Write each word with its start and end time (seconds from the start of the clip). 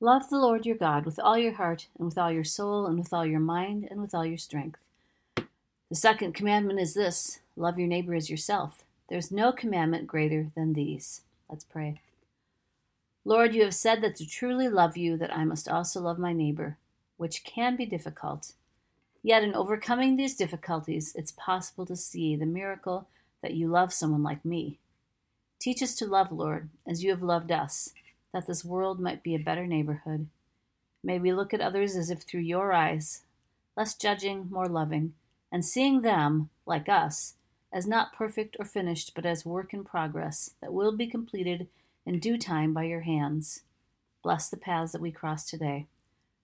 Love 0.00 0.30
the 0.30 0.38
Lord 0.38 0.64
your 0.64 0.76
God 0.76 1.04
with 1.04 1.18
all 1.18 1.36
your 1.36 1.54
heart, 1.54 1.88
and 1.98 2.06
with 2.06 2.16
all 2.16 2.30
your 2.30 2.44
soul, 2.44 2.86
and 2.86 2.96
with 2.96 3.12
all 3.12 3.26
your 3.26 3.40
mind, 3.40 3.88
and 3.90 4.00
with 4.00 4.14
all 4.14 4.24
your 4.24 4.38
strength. 4.38 4.78
The 5.88 5.96
second 5.96 6.34
commandment 6.34 6.78
is 6.78 6.94
this 6.94 7.40
love 7.56 7.80
your 7.80 7.88
neighbor 7.88 8.14
as 8.14 8.30
yourself. 8.30 8.84
There's 9.08 9.32
no 9.32 9.50
commandment 9.50 10.06
greater 10.06 10.52
than 10.54 10.74
these. 10.74 11.22
Let's 11.50 11.64
pray. 11.64 12.00
Lord, 13.24 13.56
you 13.56 13.64
have 13.64 13.74
said 13.74 14.00
that 14.02 14.14
to 14.16 14.26
truly 14.26 14.68
love 14.68 14.96
you, 14.96 15.16
that 15.16 15.36
I 15.36 15.44
must 15.44 15.68
also 15.68 16.00
love 16.00 16.18
my 16.18 16.32
neighbor, 16.32 16.76
which 17.16 17.42
can 17.42 17.74
be 17.74 17.84
difficult. 17.84 18.52
Yet, 19.24 19.42
in 19.42 19.52
overcoming 19.52 20.14
these 20.16 20.36
difficulties, 20.36 21.12
it's 21.16 21.32
possible 21.32 21.84
to 21.86 21.96
see 21.96 22.36
the 22.36 22.46
miracle 22.46 23.08
that 23.42 23.54
you 23.54 23.66
love 23.66 23.92
someone 23.92 24.22
like 24.22 24.44
me. 24.44 24.78
Teach 25.58 25.82
us 25.82 25.96
to 25.96 26.06
love, 26.06 26.30
Lord, 26.30 26.68
as 26.86 27.02
you 27.02 27.10
have 27.10 27.22
loved 27.22 27.50
us 27.50 27.92
that 28.32 28.46
this 28.46 28.64
world 28.64 29.00
might 29.00 29.22
be 29.22 29.34
a 29.34 29.38
better 29.38 29.66
neighborhood. 29.66 30.28
May 31.02 31.18
we 31.18 31.32
look 31.32 31.54
at 31.54 31.60
others 31.60 31.96
as 31.96 32.10
if 32.10 32.22
through 32.22 32.40
your 32.40 32.72
eyes, 32.72 33.22
less 33.76 33.94
judging, 33.94 34.48
more 34.50 34.66
loving, 34.66 35.14
and 35.50 35.64
seeing 35.64 36.02
them, 36.02 36.50
like 36.66 36.88
us, 36.88 37.34
as 37.72 37.86
not 37.86 38.12
perfect 38.12 38.56
or 38.58 38.64
finished, 38.64 39.12
but 39.14 39.26
as 39.26 39.46
work 39.46 39.72
in 39.72 39.84
progress 39.84 40.50
that 40.60 40.72
will 40.72 40.92
be 40.92 41.06
completed 41.06 41.68
in 42.04 42.18
due 42.18 42.38
time 42.38 42.72
by 42.72 42.84
your 42.84 43.02
hands. 43.02 43.62
Bless 44.22 44.48
the 44.48 44.56
paths 44.56 44.92
that 44.92 45.00
we 45.00 45.10
cross 45.10 45.48
today. 45.48 45.86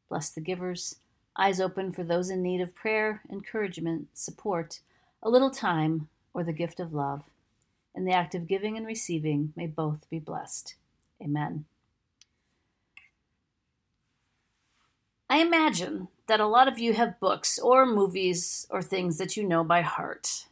Bless 0.08 0.30
the 0.30 0.41
givers, 0.41 0.96
eyes 1.36 1.60
open 1.60 1.92
for 1.92 2.05
those 2.05 2.30
in 2.30 2.42
need 2.42 2.60
of 2.60 2.74
prayer, 2.74 3.22
encouragement, 3.30 4.08
support, 4.12 4.80
a 5.22 5.30
little 5.30 5.50
time, 5.50 6.08
or 6.32 6.44
the 6.44 6.52
gift 6.52 6.78
of 6.78 6.92
love. 6.92 7.24
In 7.94 8.05
the 8.05 8.12
act 8.12 8.34
of 8.34 8.46
giving 8.46 8.77
and 8.77 8.86
receiving, 8.86 9.52
may 9.56 9.66
both 9.66 10.08
be 10.10 10.19
blessed. 10.19 10.74
Amen. 11.22 11.64
I 15.34 15.38
imagine 15.38 16.06
that 16.28 16.38
a 16.38 16.46
lot 16.46 16.68
of 16.68 16.78
you 16.78 16.92
have 16.92 17.18
books 17.18 17.58
or 17.58 17.84
movies 17.86 18.68
or 18.70 18.80
things 18.80 19.18
that 19.18 19.36
you 19.36 19.42
know 19.42 19.64
by 19.64 19.80
heart, 19.80 20.46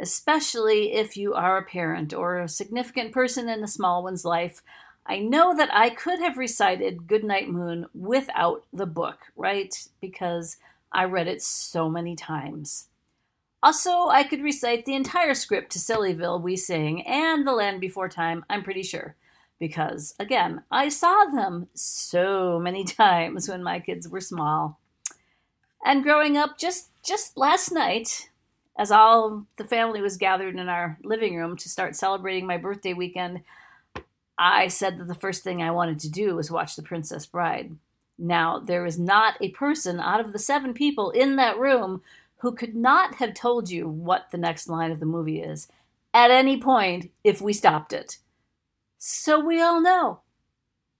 especially 0.00 0.94
if 0.94 1.14
you 1.14 1.34
are 1.34 1.58
a 1.58 1.62
parent 1.62 2.14
or 2.14 2.38
a 2.38 2.48
significant 2.48 3.12
person 3.12 3.50
in 3.50 3.62
a 3.62 3.68
small 3.68 4.02
one's 4.02 4.24
life. 4.24 4.62
I 5.04 5.18
know 5.18 5.54
that 5.54 5.68
I 5.74 5.90
could 5.90 6.20
have 6.20 6.38
recited 6.38 7.06
Goodnight 7.06 7.50
Moon 7.50 7.84
without 7.94 8.64
the 8.72 8.86
book, 8.86 9.18
right? 9.36 9.74
Because 10.00 10.56
I 10.90 11.04
read 11.04 11.28
it 11.28 11.42
so 11.42 11.90
many 11.90 12.16
times. 12.16 12.86
Also, 13.62 14.08
I 14.08 14.24
could 14.24 14.40
recite 14.40 14.86
the 14.86 14.94
entire 14.94 15.34
script 15.34 15.70
to 15.72 15.78
Sillyville 15.78 16.40
Wee 16.40 16.56
Sing 16.56 17.06
and 17.06 17.46
The 17.46 17.52
Land 17.52 17.82
Before 17.82 18.08
Time, 18.08 18.42
I'm 18.48 18.62
pretty 18.62 18.84
sure 18.84 19.16
because 19.62 20.16
again, 20.18 20.64
I 20.72 20.88
saw 20.88 21.26
them 21.26 21.68
so 21.72 22.58
many 22.58 22.82
times 23.02 23.48
when 23.48 23.62
my 23.62 23.78
kids 23.78 24.08
were 24.08 24.20
small. 24.20 24.80
And 25.84 26.02
growing 26.02 26.36
up 26.36 26.58
just 26.58 26.88
just 27.04 27.36
last 27.36 27.70
night, 27.70 28.28
as 28.76 28.90
all 28.90 29.46
the 29.58 29.64
family 29.64 30.00
was 30.00 30.16
gathered 30.16 30.56
in 30.56 30.68
our 30.68 30.98
living 31.04 31.36
room 31.36 31.56
to 31.58 31.68
start 31.68 31.94
celebrating 31.94 32.44
my 32.44 32.56
birthday 32.56 32.92
weekend, 32.92 33.42
I 34.36 34.66
said 34.66 34.98
that 34.98 35.06
the 35.06 35.14
first 35.14 35.44
thing 35.44 35.62
I 35.62 35.70
wanted 35.70 36.00
to 36.00 36.10
do 36.10 36.34
was 36.34 36.50
watch 36.50 36.74
The 36.74 36.82
Princess 36.82 37.24
Bride. 37.24 37.76
Now, 38.18 38.58
there 38.58 38.84
is 38.84 38.98
not 38.98 39.36
a 39.40 39.50
person 39.50 40.00
out 40.00 40.18
of 40.18 40.32
the 40.32 40.40
seven 40.40 40.74
people 40.74 41.10
in 41.10 41.36
that 41.36 41.56
room 41.56 42.02
who 42.38 42.52
could 42.52 42.74
not 42.74 43.16
have 43.16 43.34
told 43.34 43.70
you 43.70 43.88
what 43.88 44.26
the 44.32 44.38
next 44.38 44.68
line 44.68 44.90
of 44.90 44.98
the 44.98 45.06
movie 45.06 45.40
is 45.40 45.68
at 46.12 46.32
any 46.32 46.60
point 46.60 47.12
if 47.22 47.40
we 47.40 47.52
stopped 47.52 47.92
it. 47.92 48.18
So 49.04 49.40
we 49.44 49.60
all 49.60 49.80
know 49.80 50.20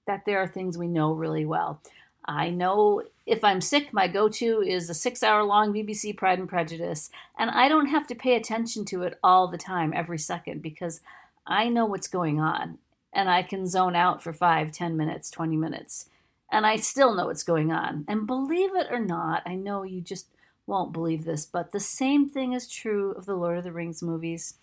that 0.09 0.25
there 0.25 0.41
are 0.41 0.49
things 0.49 0.77
we 0.77 0.89
know 0.89 1.13
really 1.13 1.47
well. 1.47 1.81
I 2.25 2.51
know 2.51 3.05
if 3.27 3.45
I'm 3.45 3.61
sick, 3.61 3.93
my 3.93 4.09
go 4.09 4.29
to 4.29 4.61
is 4.61 4.91
a 4.91 4.95
six 4.95 5.23
hour 5.23 5.45
long 5.45 5.73
BBC 5.73 6.17
Pride 6.17 6.41
and 6.41 6.49
Prejudice, 6.49 7.11
and 7.39 7.49
I 7.49 7.69
don't 7.69 7.87
have 7.87 8.09
to 8.09 8.17
pay 8.17 8.35
attention 8.35 8.85
to 8.87 9.05
it 9.05 9.21
all 9.23 9.47
the 9.47 9.57
time, 9.57 9.93
every 9.95 10.19
second, 10.19 10.63
because 10.63 11.01
I 11.47 11.69
know 11.69 11.87
what's 11.87 12.09
going 12.09 12.41
on, 12.41 12.79
and 13.13 13.31
I 13.31 13.45
can 13.45 13.69
zone 13.69 13.95
out 13.95 14.21
for 14.21 14.33
five, 14.33 14.73
ten 14.73 14.97
minutes, 14.97 15.31
20 15.31 15.57
minutes, 15.57 16.09
and 16.51 16.67
I 16.67 16.79
still 16.79 17.15
know 17.15 17.27
what's 17.27 17.45
going 17.45 17.71
on. 17.71 18.05
And 18.09 18.27
believe 18.27 18.75
it 18.75 18.89
or 18.91 18.99
not, 18.99 19.45
I 19.47 19.55
know 19.55 19.85
you 19.85 20.01
just 20.01 20.27
won't 20.67 20.93
believe 20.93 21.25
this, 21.25 21.47
but 21.47 21.71
the 21.71 21.79
same 21.79 22.29
thing 22.29 22.53
is 22.53 22.67
true 22.67 23.13
of 23.13 23.27
the 23.27 23.37
Lord 23.37 23.59
of 23.59 23.63
the 23.63 23.71
Rings 23.71 24.03
movies. 24.03 24.55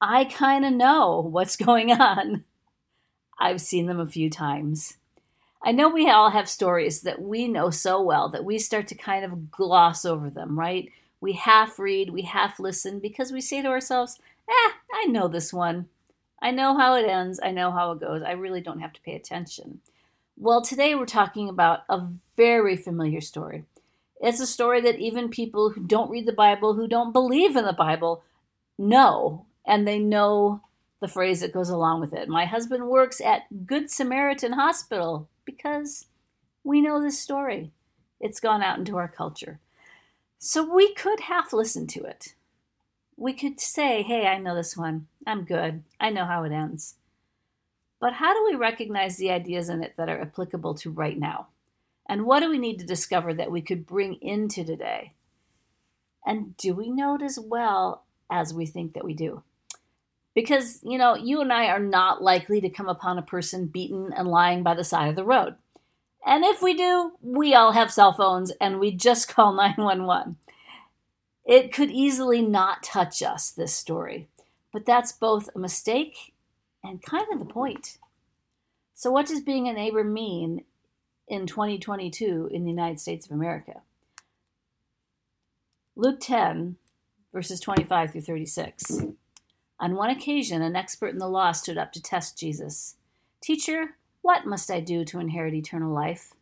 I 0.00 0.24
kind 0.24 0.64
of 0.64 0.72
know 0.72 1.20
what's 1.30 1.56
going 1.66 1.92
on. 1.92 2.44
I've 3.38 3.60
seen 3.60 3.86
them 3.86 4.00
a 4.00 4.06
few 4.06 4.30
times. 4.30 4.96
I 5.62 5.72
know 5.72 5.88
we 5.88 6.08
all 6.08 6.30
have 6.30 6.48
stories 6.48 7.02
that 7.02 7.20
we 7.20 7.48
know 7.48 7.70
so 7.70 8.00
well 8.00 8.28
that 8.28 8.44
we 8.44 8.58
start 8.58 8.86
to 8.88 8.94
kind 8.94 9.24
of 9.24 9.50
gloss 9.50 10.04
over 10.04 10.30
them, 10.30 10.58
right? 10.58 10.90
We 11.20 11.32
half 11.32 11.78
read, 11.78 12.10
we 12.10 12.22
half 12.22 12.60
listen 12.60 13.00
because 13.00 13.32
we 13.32 13.40
say 13.40 13.62
to 13.62 13.68
ourselves, 13.68 14.18
eh, 14.48 14.72
I 14.94 15.06
know 15.08 15.28
this 15.28 15.52
one. 15.52 15.88
I 16.40 16.50
know 16.50 16.76
how 16.76 16.94
it 16.94 17.08
ends. 17.08 17.40
I 17.42 17.50
know 17.50 17.72
how 17.72 17.92
it 17.92 18.00
goes. 18.00 18.22
I 18.22 18.32
really 18.32 18.60
don't 18.60 18.80
have 18.80 18.92
to 18.92 19.00
pay 19.00 19.16
attention. 19.16 19.80
Well, 20.36 20.62
today 20.62 20.94
we're 20.94 21.06
talking 21.06 21.48
about 21.48 21.80
a 21.88 22.06
very 22.36 22.76
familiar 22.76 23.20
story. 23.20 23.64
It's 24.20 24.40
a 24.40 24.46
story 24.46 24.80
that 24.82 24.98
even 24.98 25.30
people 25.30 25.70
who 25.70 25.82
don't 25.82 26.10
read 26.10 26.26
the 26.26 26.32
Bible, 26.32 26.74
who 26.74 26.86
don't 26.86 27.12
believe 27.12 27.56
in 27.56 27.64
the 27.64 27.72
Bible, 27.72 28.22
know 28.78 29.46
and 29.66 29.86
they 29.86 29.98
know 29.98 30.62
the 31.00 31.08
phrase 31.08 31.40
that 31.40 31.52
goes 31.52 31.68
along 31.68 32.00
with 32.00 32.12
it. 32.12 32.28
My 32.28 32.46
husband 32.46 32.88
works 32.88 33.20
at 33.20 33.66
Good 33.66 33.90
Samaritan 33.90 34.52
Hospital 34.52 35.28
because 35.44 36.06
we 36.64 36.80
know 36.80 37.02
this 37.02 37.20
story. 37.20 37.72
It's 38.20 38.40
gone 38.40 38.62
out 38.62 38.78
into 38.78 38.96
our 38.96 39.08
culture. 39.08 39.60
So 40.38 40.74
we 40.74 40.94
could 40.94 41.20
half 41.20 41.52
listen 41.52 41.86
to 41.88 42.04
it. 42.04 42.34
We 43.16 43.32
could 43.32 43.60
say, 43.60 44.02
hey, 44.02 44.26
I 44.26 44.38
know 44.38 44.54
this 44.54 44.76
one. 44.76 45.06
I'm 45.26 45.44
good. 45.44 45.82
I 45.98 46.10
know 46.10 46.24
how 46.24 46.44
it 46.44 46.52
ends. 46.52 46.94
But 48.00 48.14
how 48.14 48.34
do 48.34 48.44
we 48.44 48.56
recognize 48.56 49.16
the 49.16 49.30
ideas 49.30 49.68
in 49.68 49.82
it 49.82 49.94
that 49.96 50.08
are 50.08 50.20
applicable 50.20 50.74
to 50.76 50.90
right 50.90 51.18
now? 51.18 51.48
And 52.08 52.26
what 52.26 52.40
do 52.40 52.50
we 52.50 52.58
need 52.58 52.78
to 52.78 52.86
discover 52.86 53.34
that 53.34 53.50
we 53.50 53.62
could 53.62 53.86
bring 53.86 54.14
into 54.20 54.64
today? 54.64 55.14
And 56.24 56.56
do 56.56 56.74
we 56.74 56.90
know 56.90 57.16
it 57.16 57.22
as 57.22 57.38
well 57.38 58.04
as 58.30 58.52
we 58.52 58.66
think 58.66 58.92
that 58.92 59.04
we 59.04 59.14
do? 59.14 59.42
Because, 60.36 60.80
you 60.82 60.98
know, 60.98 61.16
you 61.16 61.40
and 61.40 61.50
I 61.50 61.68
are 61.68 61.80
not 61.80 62.22
likely 62.22 62.60
to 62.60 62.68
come 62.68 62.90
upon 62.90 63.16
a 63.16 63.22
person 63.22 63.68
beaten 63.68 64.12
and 64.12 64.28
lying 64.28 64.62
by 64.62 64.74
the 64.74 64.84
side 64.84 65.08
of 65.08 65.16
the 65.16 65.24
road. 65.24 65.54
And 66.26 66.44
if 66.44 66.60
we 66.60 66.74
do, 66.74 67.12
we 67.22 67.54
all 67.54 67.72
have 67.72 67.90
cell 67.90 68.12
phones 68.12 68.52
and 68.60 68.78
we 68.78 68.90
just 68.92 69.28
call 69.34 69.54
911. 69.54 70.36
It 71.46 71.72
could 71.72 71.90
easily 71.90 72.42
not 72.42 72.82
touch 72.82 73.22
us, 73.22 73.50
this 73.50 73.72
story. 73.72 74.28
But 74.74 74.84
that's 74.84 75.10
both 75.10 75.48
a 75.54 75.58
mistake 75.58 76.34
and 76.84 77.00
kind 77.02 77.26
of 77.32 77.38
the 77.38 77.46
point. 77.46 77.96
So, 78.92 79.10
what 79.10 79.26
does 79.26 79.40
being 79.40 79.68
a 79.68 79.72
neighbor 79.72 80.04
mean 80.04 80.64
in 81.28 81.46
2022 81.46 82.50
in 82.52 82.64
the 82.64 82.70
United 82.70 83.00
States 83.00 83.24
of 83.24 83.32
America? 83.32 83.80
Luke 85.94 86.20
10, 86.20 86.76
verses 87.32 87.58
25 87.60 88.12
through 88.12 88.20
36. 88.20 89.00
On 89.78 89.94
one 89.94 90.10
occasion, 90.10 90.62
an 90.62 90.76
expert 90.76 91.08
in 91.08 91.18
the 91.18 91.28
law 91.28 91.52
stood 91.52 91.76
up 91.76 91.92
to 91.92 92.02
test 92.02 92.38
Jesus. 92.38 92.96
Teacher, 93.42 93.96
what 94.22 94.46
must 94.46 94.70
I 94.70 94.80
do 94.80 95.04
to 95.04 95.20
inherit 95.20 95.54
eternal 95.54 95.92
life? 95.92 96.32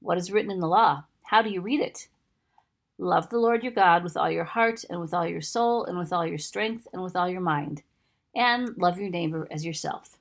What 0.00 0.18
is 0.18 0.30
written 0.30 0.50
in 0.50 0.60
the 0.60 0.68
law? 0.68 1.04
How 1.24 1.42
do 1.42 1.50
you 1.50 1.60
read 1.60 1.80
it? 1.80 2.08
Love 2.98 3.30
the 3.30 3.38
Lord 3.38 3.62
your 3.62 3.72
God 3.72 4.04
with 4.04 4.16
all 4.16 4.30
your 4.30 4.44
heart, 4.44 4.84
and 4.90 5.00
with 5.00 5.14
all 5.14 5.26
your 5.26 5.40
soul, 5.40 5.84
and 5.84 5.98
with 5.98 6.12
all 6.12 6.26
your 6.26 6.38
strength, 6.38 6.86
and 6.92 7.02
with 7.02 7.16
all 7.16 7.28
your 7.28 7.40
mind, 7.40 7.82
and 8.34 8.76
love 8.76 8.98
your 8.98 9.08
neighbor 9.08 9.48
as 9.50 9.64
yourself. 9.64 10.18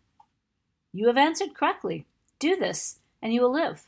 You 0.93 1.07
have 1.07 1.17
answered 1.17 1.53
correctly. 1.53 2.05
Do 2.39 2.55
this, 2.55 2.99
and 3.21 3.33
you 3.33 3.41
will 3.41 3.51
live. 3.51 3.87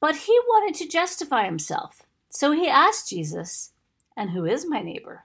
But 0.00 0.16
he 0.16 0.38
wanted 0.48 0.76
to 0.80 0.88
justify 0.88 1.44
himself. 1.44 2.02
So 2.28 2.52
he 2.52 2.68
asked 2.68 3.08
Jesus, 3.08 3.72
And 4.16 4.30
who 4.30 4.44
is 4.44 4.66
my 4.66 4.80
neighbor? 4.80 5.24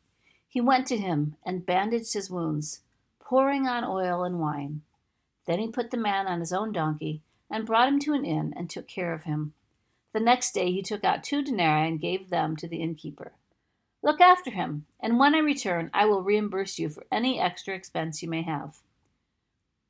He 0.51 0.59
went 0.59 0.85
to 0.87 0.97
him 0.97 1.37
and 1.45 1.65
bandaged 1.65 2.11
his 2.11 2.29
wounds, 2.29 2.81
pouring 3.21 3.67
on 3.67 3.85
oil 3.85 4.25
and 4.25 4.37
wine. 4.37 4.81
Then 5.47 5.59
he 5.59 5.69
put 5.69 5.91
the 5.91 5.97
man 5.97 6.27
on 6.27 6.41
his 6.41 6.51
own 6.51 6.73
donkey 6.73 7.21
and 7.49 7.65
brought 7.65 7.87
him 7.87 7.99
to 7.99 8.13
an 8.13 8.25
inn 8.25 8.53
and 8.57 8.69
took 8.69 8.85
care 8.85 9.13
of 9.13 9.23
him. 9.23 9.53
The 10.11 10.19
next 10.19 10.51
day 10.51 10.69
he 10.73 10.81
took 10.81 11.05
out 11.05 11.23
two 11.23 11.41
denarii 11.41 11.87
and 11.87 12.01
gave 12.01 12.29
them 12.29 12.57
to 12.57 12.67
the 12.67 12.81
innkeeper. 12.81 13.31
Look 14.03 14.19
after 14.19 14.51
him, 14.51 14.87
and 14.99 15.17
when 15.17 15.33
I 15.33 15.37
return, 15.37 15.89
I 15.93 16.05
will 16.05 16.21
reimburse 16.21 16.77
you 16.77 16.89
for 16.89 17.05
any 17.09 17.39
extra 17.39 17.73
expense 17.73 18.21
you 18.21 18.27
may 18.29 18.41
have. 18.41 18.81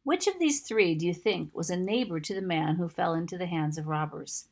Which 0.03 0.27
of 0.27 0.37
these 0.37 0.61
three 0.61 0.93
do 0.93 1.07
you 1.07 1.13
think 1.15 1.55
was 1.55 1.71
a 1.71 1.75
neighbor 1.75 2.19
to 2.19 2.35
the 2.35 2.39
man 2.39 2.75
who 2.75 2.87
fell 2.87 3.15
into 3.15 3.35
the 3.35 3.47
hands 3.47 3.79
of 3.79 3.87
robbers? 3.87 4.47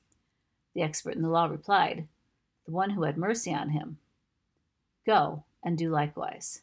The 0.73 0.81
expert 0.81 1.13
in 1.13 1.21
the 1.21 1.29
law 1.29 1.45
replied, 1.45 2.07
The 2.65 2.71
one 2.71 2.91
who 2.91 3.03
had 3.03 3.15
mercy 3.15 3.53
on 3.53 3.69
him. 3.69 3.99
Go 5.05 5.43
and 5.63 5.77
do 5.77 5.89
likewise. 5.89 6.61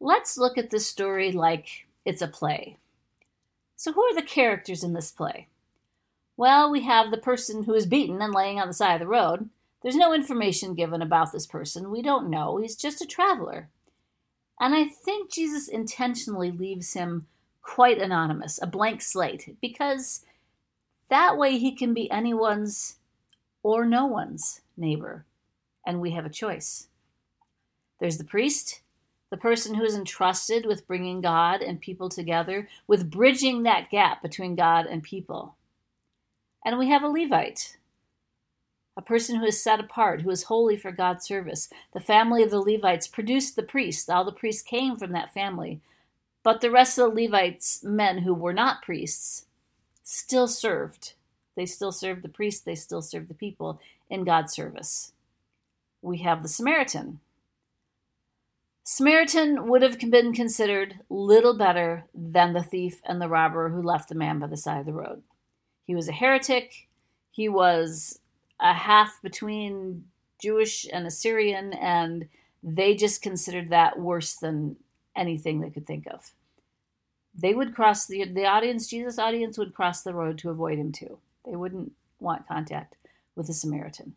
Let's 0.00 0.36
look 0.36 0.58
at 0.58 0.70
this 0.70 0.86
story 0.86 1.32
like 1.32 1.86
it's 2.04 2.22
a 2.22 2.28
play. 2.28 2.76
So, 3.76 3.92
who 3.92 4.02
are 4.02 4.14
the 4.14 4.22
characters 4.22 4.82
in 4.82 4.92
this 4.92 5.10
play? 5.10 5.48
Well, 6.36 6.70
we 6.70 6.82
have 6.82 7.10
the 7.10 7.16
person 7.16 7.64
who 7.64 7.74
is 7.74 7.86
beaten 7.86 8.20
and 8.20 8.34
laying 8.34 8.60
on 8.60 8.68
the 8.68 8.74
side 8.74 8.94
of 8.94 9.00
the 9.00 9.06
road. 9.06 9.48
There's 9.82 9.96
no 9.96 10.12
information 10.12 10.74
given 10.74 11.00
about 11.00 11.32
this 11.32 11.46
person. 11.46 11.90
We 11.90 12.02
don't 12.02 12.30
know. 12.30 12.58
He's 12.58 12.76
just 12.76 13.00
a 13.00 13.06
traveler. 13.06 13.68
And 14.60 14.74
I 14.74 14.84
think 14.84 15.30
Jesus 15.30 15.68
intentionally 15.68 16.50
leaves 16.50 16.94
him 16.94 17.26
quite 17.62 18.00
anonymous, 18.00 18.58
a 18.62 18.66
blank 18.66 19.02
slate, 19.02 19.56
because 19.60 20.24
that 21.08 21.36
way 21.36 21.58
he 21.58 21.72
can 21.72 21.92
be 21.92 22.10
anyone's 22.10 22.96
or 23.62 23.84
no 23.84 24.06
one's 24.06 24.60
neighbor, 24.76 25.24
and 25.84 26.00
we 26.00 26.12
have 26.12 26.24
a 26.24 26.30
choice. 26.30 26.88
There's 27.98 28.18
the 28.18 28.24
priest, 28.24 28.80
the 29.30 29.36
person 29.36 29.74
who 29.74 29.84
is 29.84 29.94
entrusted 29.96 30.66
with 30.66 30.86
bringing 30.86 31.20
God 31.20 31.62
and 31.62 31.80
people 31.80 32.08
together, 32.08 32.68
with 32.86 33.10
bridging 33.10 33.62
that 33.62 33.90
gap 33.90 34.22
between 34.22 34.54
God 34.54 34.86
and 34.86 35.02
people. 35.02 35.56
And 36.64 36.78
we 36.78 36.88
have 36.88 37.02
a 37.02 37.08
Levite, 37.08 37.76
a 38.96 39.02
person 39.02 39.36
who 39.36 39.44
is 39.44 39.62
set 39.62 39.80
apart, 39.80 40.22
who 40.22 40.30
is 40.30 40.44
holy 40.44 40.76
for 40.76 40.90
God's 40.90 41.24
service. 41.24 41.68
The 41.92 42.00
family 42.00 42.42
of 42.42 42.50
the 42.50 42.60
Levites 42.60 43.06
produced 43.06 43.56
the 43.56 43.62
priests. 43.62 44.08
All 44.08 44.24
the 44.24 44.32
priests 44.32 44.62
came 44.62 44.96
from 44.96 45.12
that 45.12 45.34
family. 45.34 45.80
But 46.42 46.60
the 46.60 46.70
rest 46.70 46.98
of 46.98 47.14
the 47.14 47.22
Levites, 47.22 47.82
men 47.82 48.18
who 48.18 48.32
were 48.32 48.52
not 48.52 48.82
priests, 48.82 49.46
still 50.02 50.48
served. 50.48 51.14
They 51.56 51.66
still 51.66 51.92
served 51.92 52.22
the 52.22 52.28
priests, 52.28 52.60
they 52.60 52.74
still 52.74 53.02
served 53.02 53.28
the 53.28 53.34
people 53.34 53.80
in 54.08 54.24
God's 54.24 54.52
service. 54.52 55.12
We 56.02 56.18
have 56.18 56.42
the 56.42 56.48
Samaritan. 56.48 57.20
Samaritan 58.88 59.66
would 59.66 59.82
have 59.82 59.98
been 59.98 60.32
considered 60.32 61.00
little 61.10 61.58
better 61.58 62.04
than 62.14 62.52
the 62.52 62.62
thief 62.62 63.00
and 63.04 63.20
the 63.20 63.28
robber 63.28 63.68
who 63.68 63.82
left 63.82 64.08
the 64.08 64.14
man 64.14 64.38
by 64.38 64.46
the 64.46 64.56
side 64.56 64.78
of 64.78 64.86
the 64.86 64.92
road. 64.92 65.24
He 65.82 65.96
was 65.96 66.08
a 66.08 66.12
heretic. 66.12 66.86
He 67.32 67.48
was 67.48 68.20
a 68.60 68.72
half 68.72 69.20
between 69.22 70.04
Jewish 70.40 70.86
and 70.92 71.04
Assyrian, 71.04 71.72
and 71.72 72.28
they 72.62 72.94
just 72.94 73.22
considered 73.22 73.70
that 73.70 73.98
worse 73.98 74.34
than 74.34 74.76
anything 75.16 75.60
they 75.60 75.70
could 75.70 75.88
think 75.88 76.06
of. 76.06 76.30
They 77.34 77.54
would 77.54 77.74
cross 77.74 78.06
the 78.06 78.24
the 78.24 78.46
audience, 78.46 78.86
Jesus' 78.86 79.18
audience 79.18 79.58
would 79.58 79.74
cross 79.74 80.02
the 80.02 80.14
road 80.14 80.38
to 80.38 80.50
avoid 80.50 80.78
him 80.78 80.92
too. 80.92 81.18
They 81.44 81.56
wouldn't 81.56 81.90
want 82.20 82.46
contact 82.46 82.94
with 83.34 83.48
the 83.48 83.52
Samaritan. 83.52 84.14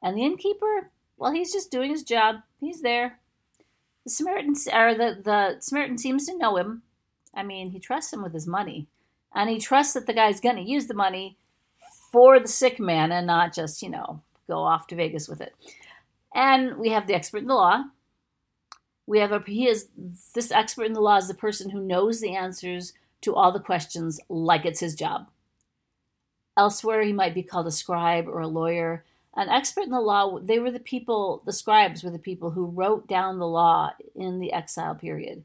And 0.00 0.16
the 0.16 0.24
innkeeper, 0.24 0.92
well, 1.16 1.32
he's 1.32 1.52
just 1.52 1.72
doing 1.72 1.90
his 1.90 2.04
job. 2.04 2.36
He's 2.60 2.80
there. 2.80 3.18
The 4.06 4.10
Samaritan 4.10 4.54
or 4.72 4.94
the, 4.94 5.20
the 5.20 5.56
Samaritan 5.58 5.98
seems 5.98 6.26
to 6.26 6.38
know 6.38 6.56
him. 6.56 6.82
I 7.34 7.42
mean, 7.42 7.70
he 7.70 7.80
trusts 7.80 8.12
him 8.12 8.22
with 8.22 8.32
his 8.32 8.46
money. 8.46 8.86
And 9.34 9.50
he 9.50 9.58
trusts 9.58 9.94
that 9.94 10.06
the 10.06 10.14
guy's 10.14 10.40
gonna 10.40 10.60
use 10.60 10.86
the 10.86 10.94
money 10.94 11.36
for 12.12 12.38
the 12.38 12.46
sick 12.46 12.78
man 12.78 13.10
and 13.10 13.26
not 13.26 13.52
just, 13.52 13.82
you 13.82 13.90
know, 13.90 14.22
go 14.46 14.60
off 14.60 14.86
to 14.86 14.94
Vegas 14.94 15.28
with 15.28 15.40
it. 15.40 15.56
And 16.32 16.76
we 16.76 16.90
have 16.90 17.08
the 17.08 17.14
expert 17.14 17.38
in 17.38 17.48
the 17.48 17.54
law. 17.54 17.86
We 19.08 19.18
have 19.18 19.32
a 19.32 19.42
he 19.44 19.66
is 19.66 19.88
this 20.34 20.52
expert 20.52 20.84
in 20.84 20.92
the 20.92 21.00
law 21.00 21.16
is 21.16 21.26
the 21.26 21.34
person 21.34 21.70
who 21.70 21.80
knows 21.80 22.20
the 22.20 22.36
answers 22.36 22.92
to 23.22 23.34
all 23.34 23.50
the 23.50 23.58
questions 23.58 24.20
like 24.28 24.64
it's 24.64 24.80
his 24.80 24.94
job. 24.94 25.28
Elsewhere, 26.56 27.02
he 27.02 27.12
might 27.12 27.34
be 27.34 27.42
called 27.42 27.66
a 27.66 27.72
scribe 27.72 28.28
or 28.28 28.38
a 28.38 28.46
lawyer. 28.46 29.04
An 29.36 29.50
expert 29.50 29.84
in 29.84 29.90
the 29.90 30.00
law, 30.00 30.38
they 30.40 30.58
were 30.58 30.70
the 30.72 30.80
people, 30.80 31.42
the 31.46 31.52
scribes 31.52 32.04
were 32.04 32.10
the 32.10 32.18
people 32.18 32.52
who 32.52 32.66
wrote 32.66 33.06
down 33.08 33.38
the 33.38 33.48
law 33.48 33.92
in 34.14 34.40
the 34.40 34.52
exile 34.52 34.94
period 34.96 35.44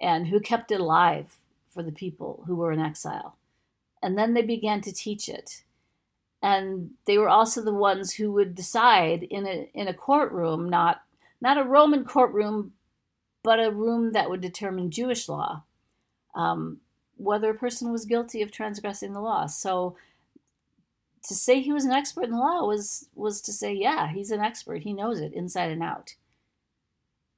and 0.00 0.28
who 0.28 0.40
kept 0.40 0.72
it 0.72 0.80
alive 0.80 1.36
for 1.68 1.82
the 1.82 1.92
people 1.92 2.44
who 2.46 2.56
were 2.56 2.72
in 2.72 2.80
exile. 2.80 3.36
And 4.02 4.18
then 4.18 4.34
they 4.34 4.42
began 4.42 4.80
to 4.82 4.92
teach 4.92 5.28
it 5.28 5.62
and 6.42 6.92
they 7.06 7.18
were 7.18 7.28
also 7.28 7.62
the 7.62 7.74
ones 7.74 8.14
who 8.14 8.32
would 8.32 8.54
decide 8.54 9.24
in 9.24 9.46
a 9.46 9.70
in 9.74 9.88
a 9.88 9.94
courtroom, 9.94 10.68
not 10.68 11.02
not 11.40 11.58
a 11.58 11.64
Roman 11.64 12.04
courtroom, 12.04 12.72
but 13.42 13.60
a 13.60 13.70
room 13.70 14.12
that 14.12 14.30
would 14.30 14.40
determine 14.40 14.90
Jewish 14.90 15.28
law, 15.28 15.64
um, 16.34 16.78
whether 17.16 17.50
a 17.50 17.54
person 17.58 17.92
was 17.92 18.06
guilty 18.06 18.42
of 18.42 18.52
transgressing 18.52 19.12
the 19.14 19.20
law. 19.20 19.46
So 19.46 19.96
to 21.28 21.34
say 21.34 21.60
he 21.60 21.72
was 21.72 21.84
an 21.84 21.92
expert 21.92 22.24
in 22.24 22.30
the 22.32 22.38
law 22.38 22.66
was 22.66 23.08
was 23.14 23.40
to 23.42 23.52
say, 23.52 23.72
yeah, 23.72 24.08
he's 24.08 24.30
an 24.30 24.40
expert. 24.40 24.82
He 24.82 24.92
knows 24.92 25.20
it 25.20 25.32
inside 25.32 25.70
and 25.70 25.82
out. 25.82 26.14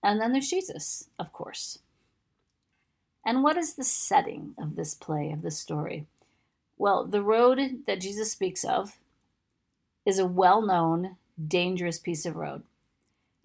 And 0.02 0.20
then 0.20 0.32
there's 0.32 0.48
Jesus, 0.48 1.08
of 1.18 1.32
course. 1.32 1.78
And 3.26 3.42
what 3.42 3.56
is 3.56 3.74
the 3.74 3.84
setting 3.84 4.54
of 4.56 4.76
this 4.76 4.94
play, 4.94 5.30
of 5.30 5.42
this 5.42 5.58
story? 5.58 6.06
Well, 6.78 7.04
the 7.04 7.22
road 7.22 7.82
that 7.86 8.00
Jesus 8.00 8.32
speaks 8.32 8.64
of 8.64 8.96
is 10.06 10.18
a 10.18 10.26
well 10.26 10.62
known, 10.62 11.16
dangerous 11.44 11.98
piece 11.98 12.24
of 12.24 12.36
road. 12.36 12.62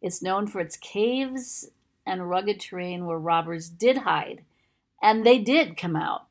It's 0.02 0.22
known 0.22 0.48
for 0.48 0.62
its 0.62 0.78
caves 0.78 1.70
and 2.06 2.30
rugged 2.30 2.60
terrain 2.60 3.06
where 3.06 3.18
robbers 3.18 3.68
did 3.68 4.00
hide, 4.00 4.44
and 5.02 5.26
they 5.26 5.40
did 5.40 5.76
come 5.76 5.96
out 5.96 6.28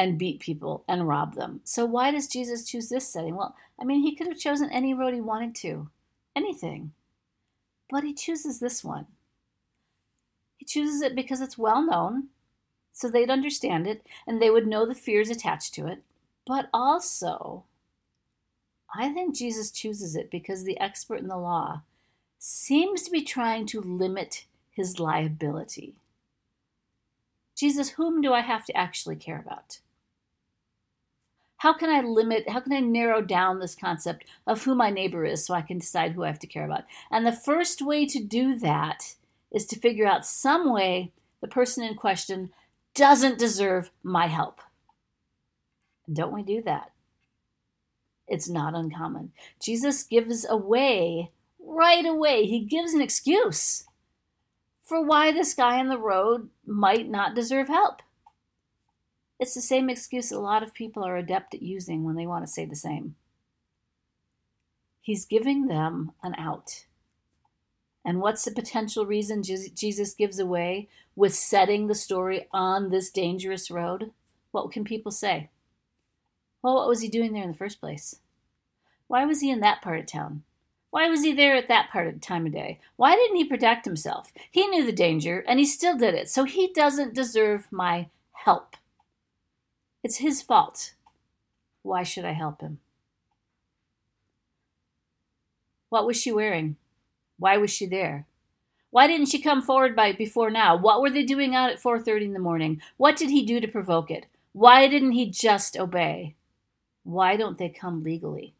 and 0.00 0.16
beat 0.16 0.40
people 0.40 0.82
and 0.88 1.06
rob 1.06 1.34
them. 1.34 1.60
So, 1.62 1.84
why 1.84 2.10
does 2.10 2.26
Jesus 2.26 2.64
choose 2.64 2.88
this 2.88 3.06
setting? 3.06 3.36
Well, 3.36 3.54
I 3.78 3.84
mean, 3.84 4.00
he 4.00 4.16
could 4.16 4.28
have 4.28 4.38
chosen 4.38 4.70
any 4.70 4.94
road 4.94 5.12
he 5.12 5.20
wanted 5.20 5.54
to, 5.56 5.90
anything. 6.34 6.92
But 7.90 8.02
he 8.02 8.14
chooses 8.14 8.60
this 8.60 8.82
one. 8.82 9.06
He 10.56 10.64
chooses 10.64 11.02
it 11.02 11.14
because 11.14 11.42
it's 11.42 11.58
well 11.58 11.84
known, 11.84 12.28
so 12.94 13.10
they'd 13.10 13.28
understand 13.28 13.86
it 13.86 14.06
and 14.26 14.40
they 14.40 14.48
would 14.48 14.66
know 14.66 14.86
the 14.86 14.94
fears 14.94 15.28
attached 15.28 15.74
to 15.74 15.86
it. 15.86 16.02
But 16.46 16.70
also, 16.72 17.64
I 18.94 19.12
think 19.12 19.36
Jesus 19.36 19.70
chooses 19.70 20.16
it 20.16 20.30
because 20.30 20.64
the 20.64 20.80
expert 20.80 21.20
in 21.20 21.28
the 21.28 21.36
law 21.36 21.82
seems 22.38 23.02
to 23.02 23.10
be 23.10 23.20
trying 23.20 23.66
to 23.66 23.82
limit 23.82 24.46
his 24.70 24.98
liability. 24.98 25.96
Jesus, 27.54 27.90
whom 27.90 28.22
do 28.22 28.32
I 28.32 28.40
have 28.40 28.64
to 28.64 28.74
actually 28.74 29.16
care 29.16 29.38
about? 29.38 29.80
How 31.60 31.74
can 31.74 31.90
I 31.90 32.00
limit, 32.00 32.48
how 32.48 32.60
can 32.60 32.72
I 32.72 32.80
narrow 32.80 33.20
down 33.20 33.58
this 33.58 33.74
concept 33.74 34.24
of 34.46 34.64
who 34.64 34.74
my 34.74 34.88
neighbor 34.88 35.26
is 35.26 35.44
so 35.44 35.52
I 35.52 35.60
can 35.60 35.76
decide 35.76 36.12
who 36.12 36.24
I 36.24 36.28
have 36.28 36.38
to 36.38 36.46
care 36.46 36.64
about? 36.64 36.84
And 37.10 37.26
the 37.26 37.32
first 37.32 37.82
way 37.82 38.06
to 38.06 38.18
do 38.18 38.58
that 38.60 39.16
is 39.52 39.66
to 39.66 39.78
figure 39.78 40.06
out 40.06 40.24
some 40.24 40.72
way 40.72 41.12
the 41.42 41.48
person 41.48 41.84
in 41.84 41.96
question 41.96 42.50
doesn't 42.94 43.38
deserve 43.38 43.90
my 44.02 44.26
help. 44.26 44.62
Don't 46.10 46.32
we 46.32 46.42
do 46.42 46.62
that? 46.62 46.92
It's 48.26 48.48
not 48.48 48.74
uncommon. 48.74 49.32
Jesus 49.62 50.02
gives 50.02 50.46
away 50.48 51.30
right 51.62 52.06
away, 52.06 52.46
he 52.46 52.60
gives 52.60 52.94
an 52.94 53.02
excuse 53.02 53.84
for 54.82 55.04
why 55.04 55.30
this 55.30 55.52
guy 55.52 55.78
on 55.78 55.88
the 55.88 55.98
road 55.98 56.48
might 56.64 57.06
not 57.06 57.34
deserve 57.34 57.68
help. 57.68 58.00
It's 59.40 59.54
the 59.54 59.62
same 59.62 59.88
excuse 59.88 60.30
a 60.30 60.38
lot 60.38 60.62
of 60.62 60.74
people 60.74 61.02
are 61.02 61.16
adept 61.16 61.54
at 61.54 61.62
using 61.62 62.04
when 62.04 62.14
they 62.14 62.26
want 62.26 62.44
to 62.44 62.52
say 62.52 62.66
the 62.66 62.76
same. 62.76 63.16
He's 65.00 65.24
giving 65.24 65.66
them 65.66 66.12
an 66.22 66.34
out. 66.36 66.84
And 68.04 68.20
what's 68.20 68.44
the 68.44 68.50
potential 68.50 69.06
reason 69.06 69.42
Jesus 69.42 70.12
gives 70.12 70.38
away 70.38 70.90
with 71.16 71.34
setting 71.34 71.86
the 71.86 71.94
story 71.94 72.48
on 72.52 72.90
this 72.90 73.10
dangerous 73.10 73.70
road? 73.70 74.10
What 74.50 74.70
can 74.72 74.84
people 74.84 75.10
say? 75.10 75.48
Well, 76.62 76.74
what 76.74 76.88
was 76.88 77.00
he 77.00 77.08
doing 77.08 77.32
there 77.32 77.42
in 77.42 77.50
the 77.50 77.56
first 77.56 77.80
place? 77.80 78.16
Why 79.06 79.24
was 79.24 79.40
he 79.40 79.50
in 79.50 79.60
that 79.60 79.80
part 79.80 80.00
of 80.00 80.06
town? 80.06 80.42
Why 80.90 81.08
was 81.08 81.22
he 81.22 81.32
there 81.32 81.56
at 81.56 81.68
that 81.68 81.88
part 81.90 82.08
of 82.08 82.14
the 82.14 82.20
time 82.20 82.44
of 82.44 82.52
day? 82.52 82.78
Why 82.96 83.14
didn't 83.14 83.36
he 83.36 83.44
protect 83.44 83.86
himself? 83.86 84.32
He 84.50 84.66
knew 84.66 84.84
the 84.84 84.92
danger 84.92 85.42
and 85.48 85.58
he 85.58 85.64
still 85.64 85.96
did 85.96 86.12
it, 86.12 86.28
so 86.28 86.44
he 86.44 86.72
doesn't 86.74 87.14
deserve 87.14 87.68
my 87.70 88.08
help. 88.32 88.76
It's 90.02 90.18
his 90.18 90.42
fault. 90.42 90.94
Why 91.82 92.02
should 92.02 92.24
I 92.24 92.32
help 92.32 92.60
him? 92.60 92.78
What 95.88 96.06
was 96.06 96.20
she 96.20 96.32
wearing? 96.32 96.76
Why 97.38 97.56
was 97.56 97.70
she 97.70 97.86
there? 97.86 98.26
Why 98.90 99.06
didn't 99.06 99.26
she 99.26 99.40
come 99.40 99.62
forward 99.62 99.94
by 99.94 100.12
before 100.12 100.50
now? 100.50 100.76
What 100.76 101.00
were 101.00 101.10
they 101.10 101.24
doing 101.24 101.54
out 101.54 101.70
at 101.70 101.80
4:30 101.80 102.26
in 102.26 102.32
the 102.32 102.38
morning? 102.38 102.80
What 102.96 103.16
did 103.16 103.30
he 103.30 103.44
do 103.44 103.60
to 103.60 103.68
provoke 103.68 104.10
it? 104.10 104.26
Why 104.52 104.88
didn't 104.88 105.12
he 105.12 105.30
just 105.30 105.76
obey? 105.76 106.34
Why 107.04 107.36
don't 107.36 107.58
they 107.58 107.68
come 107.68 108.02
legally? 108.02 108.54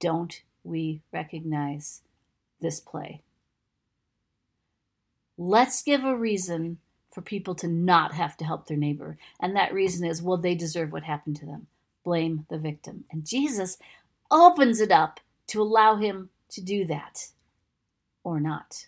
Don't 0.00 0.42
we 0.64 1.00
recognize 1.12 2.02
this 2.60 2.80
play? 2.80 3.22
Let's 5.36 5.82
give 5.82 6.04
a 6.04 6.16
reason 6.16 6.78
for 7.12 7.20
people 7.20 7.54
to 7.56 7.68
not 7.68 8.14
have 8.14 8.36
to 8.38 8.44
help 8.44 8.66
their 8.66 8.76
neighbor. 8.76 9.18
And 9.38 9.54
that 9.54 9.74
reason 9.74 10.06
is, 10.06 10.22
well, 10.22 10.38
they 10.38 10.54
deserve 10.54 10.92
what 10.92 11.04
happened 11.04 11.36
to 11.36 11.46
them. 11.46 11.66
Blame 12.04 12.46
the 12.48 12.58
victim. 12.58 13.04
And 13.12 13.26
Jesus 13.26 13.78
opens 14.30 14.80
it 14.80 14.90
up 14.90 15.20
to 15.48 15.60
allow 15.60 15.96
him 15.96 16.30
to 16.48 16.60
do 16.60 16.84
that 16.86 17.28
or 18.24 18.40
not. 18.40 18.86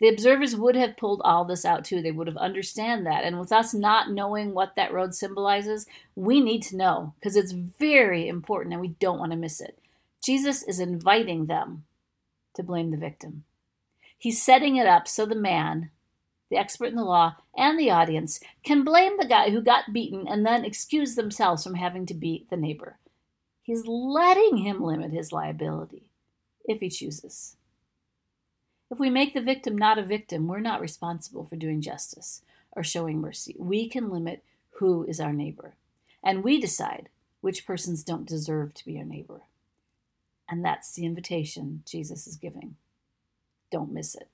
The 0.00 0.08
observers 0.08 0.54
would 0.54 0.76
have 0.76 0.96
pulled 0.96 1.20
all 1.24 1.44
this 1.44 1.64
out 1.64 1.84
too. 1.84 2.02
They 2.02 2.12
would 2.12 2.28
have 2.28 2.36
understand 2.36 3.06
that. 3.06 3.24
And 3.24 3.40
with 3.40 3.52
us 3.52 3.74
not 3.74 4.10
knowing 4.10 4.54
what 4.54 4.76
that 4.76 4.92
road 4.92 5.14
symbolizes, 5.14 5.86
we 6.14 6.40
need 6.40 6.62
to 6.64 6.76
know 6.76 7.14
because 7.18 7.36
it's 7.36 7.52
very 7.52 8.28
important 8.28 8.72
and 8.72 8.80
we 8.80 8.94
don't 9.00 9.18
want 9.18 9.32
to 9.32 9.38
miss 9.38 9.60
it. 9.60 9.78
Jesus 10.22 10.62
is 10.62 10.78
inviting 10.78 11.46
them 11.46 11.84
to 12.54 12.62
blame 12.62 12.90
the 12.90 12.96
victim. 12.96 13.44
He's 14.16 14.42
setting 14.42 14.76
it 14.76 14.86
up 14.86 15.08
so 15.08 15.26
the 15.26 15.34
man, 15.34 15.90
the 16.50 16.56
expert 16.56 16.86
in 16.86 16.96
the 16.96 17.04
law, 17.04 17.36
and 17.56 17.78
the 17.78 17.90
audience 17.90 18.40
can 18.62 18.84
blame 18.84 19.18
the 19.18 19.26
guy 19.26 19.50
who 19.50 19.60
got 19.60 19.92
beaten 19.92 20.26
and 20.26 20.46
then 20.46 20.64
excuse 20.64 21.14
themselves 21.14 21.62
from 21.62 21.74
having 21.74 22.06
to 22.06 22.14
beat 22.14 22.48
the 22.48 22.56
neighbor. 22.56 22.98
He's 23.62 23.86
letting 23.86 24.58
him 24.58 24.82
limit 24.82 25.12
his 25.12 25.32
liability 25.32 26.10
if 26.64 26.80
he 26.80 26.88
chooses. 26.88 27.56
If 28.90 28.98
we 28.98 29.10
make 29.10 29.34
the 29.34 29.42
victim 29.42 29.76
not 29.76 29.98
a 29.98 30.02
victim, 30.02 30.46
we're 30.46 30.60
not 30.60 30.80
responsible 30.80 31.44
for 31.44 31.56
doing 31.56 31.82
justice 31.82 32.40
or 32.72 32.82
showing 32.82 33.20
mercy. 33.20 33.54
We 33.58 33.88
can 33.88 34.10
limit 34.10 34.42
who 34.78 35.04
is 35.04 35.20
our 35.20 35.32
neighbor, 35.32 35.74
and 36.22 36.42
we 36.42 36.60
decide 36.60 37.10
which 37.40 37.66
persons 37.66 38.02
don't 38.02 38.26
deserve 38.26 38.72
to 38.74 38.84
be 38.86 38.96
our 38.98 39.04
neighbor. 39.04 39.42
And 40.48 40.64
that's 40.64 40.94
the 40.94 41.04
invitation 41.04 41.82
Jesus 41.86 42.26
is 42.26 42.36
giving. 42.36 42.76
Don't 43.70 43.92
miss 43.92 44.14
it. 44.14 44.28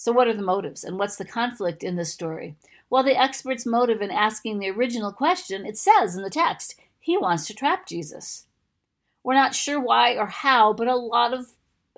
So, 0.00 0.12
what 0.12 0.28
are 0.28 0.32
the 0.32 0.42
motives 0.42 0.84
and 0.84 0.96
what's 0.96 1.16
the 1.16 1.24
conflict 1.24 1.82
in 1.82 1.96
this 1.96 2.12
story? 2.12 2.54
Well, 2.88 3.02
the 3.02 3.20
expert's 3.20 3.66
motive 3.66 4.00
in 4.00 4.12
asking 4.12 4.60
the 4.60 4.70
original 4.70 5.10
question, 5.10 5.66
it 5.66 5.76
says 5.76 6.14
in 6.14 6.22
the 6.22 6.30
text, 6.30 6.76
he 7.00 7.18
wants 7.18 7.48
to 7.48 7.54
trap 7.54 7.84
Jesus. 7.84 8.46
We're 9.24 9.34
not 9.34 9.56
sure 9.56 9.80
why 9.80 10.16
or 10.16 10.26
how, 10.26 10.72
but 10.72 10.86
a 10.86 10.94
lot 10.94 11.34
of 11.34 11.48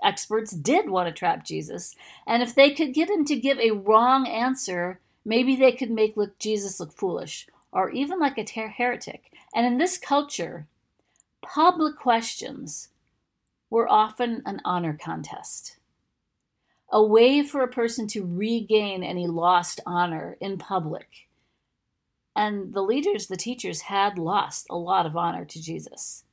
experts 0.03 0.53
did 0.53 0.89
want 0.89 1.09
to 1.09 1.13
trap 1.13 1.45
Jesus. 1.45 1.95
And 2.27 2.43
if 2.43 2.55
they 2.55 2.71
could 2.71 2.95
get 2.95 3.11
him 3.11 3.27
to 3.27 3.37
give 3.37 3.59
a 3.59 3.73
wrong 3.73 4.27
answer, 4.27 4.99
maybe 5.23 5.55
they 5.55 5.71
could 5.71 5.91
make 5.91 6.17
look, 6.17 6.39
Jesus 6.39 6.81
look 6.81 6.97
foolish 6.97 7.49
or 7.71 7.91
even 7.91 8.19
like 8.19 8.39
a 8.39 8.45
ter- 8.45 8.69
heretic. 8.69 9.31
And 9.55 9.67
in 9.67 9.77
this 9.77 9.99
culture, 9.99 10.67
public 11.43 11.97
questions 11.97 12.89
were 13.69 13.87
often 13.87 14.43
an 14.47 14.63
honor 14.65 14.99
contest, 14.99 15.77
a 16.91 17.03
way 17.03 17.43
for 17.43 17.63
a 17.63 17.69
person 17.69 18.07
to 18.09 18.25
regain 18.25 19.03
any 19.03 19.27
lost 19.27 19.81
honor 19.87 20.37
in 20.41 20.59
public. 20.59 21.29
And 22.35 22.73
the 22.75 22.83
leaders, 22.83 23.27
the 23.27 23.37
teachers, 23.37 23.83
had 23.83 24.19
lost 24.19 24.67
a 24.71 24.77
lot 24.77 25.07
of 25.07 25.17
honor 25.17 25.45
to 25.45 25.63
Jesus 25.63 26.25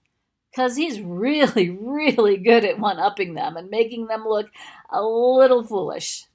because 0.51 0.75
he's 0.75 0.99
really, 0.99 1.69
really 1.81 2.37
good 2.37 2.65
at 2.65 2.79
one 2.79 2.99
upping 2.99 3.33
them 3.33 3.57
and 3.57 3.69
making 3.69 4.07
them 4.07 4.25
look 4.27 4.49
a 4.89 5.03
little 5.03 5.63
foolish. 5.63 6.25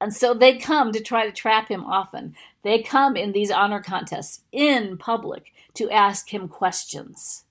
And 0.00 0.14
so 0.14 0.32
they 0.32 0.58
come 0.58 0.92
to 0.92 1.00
try 1.00 1.26
to 1.26 1.32
trap 1.32 1.68
him 1.68 1.84
often. 1.84 2.36
They 2.62 2.82
come 2.82 3.16
in 3.16 3.32
these 3.32 3.50
honor 3.50 3.82
contests 3.82 4.42
in 4.52 4.96
public 4.96 5.52
to 5.74 5.90
ask 5.90 6.32
him 6.32 6.48
questions 6.48 7.44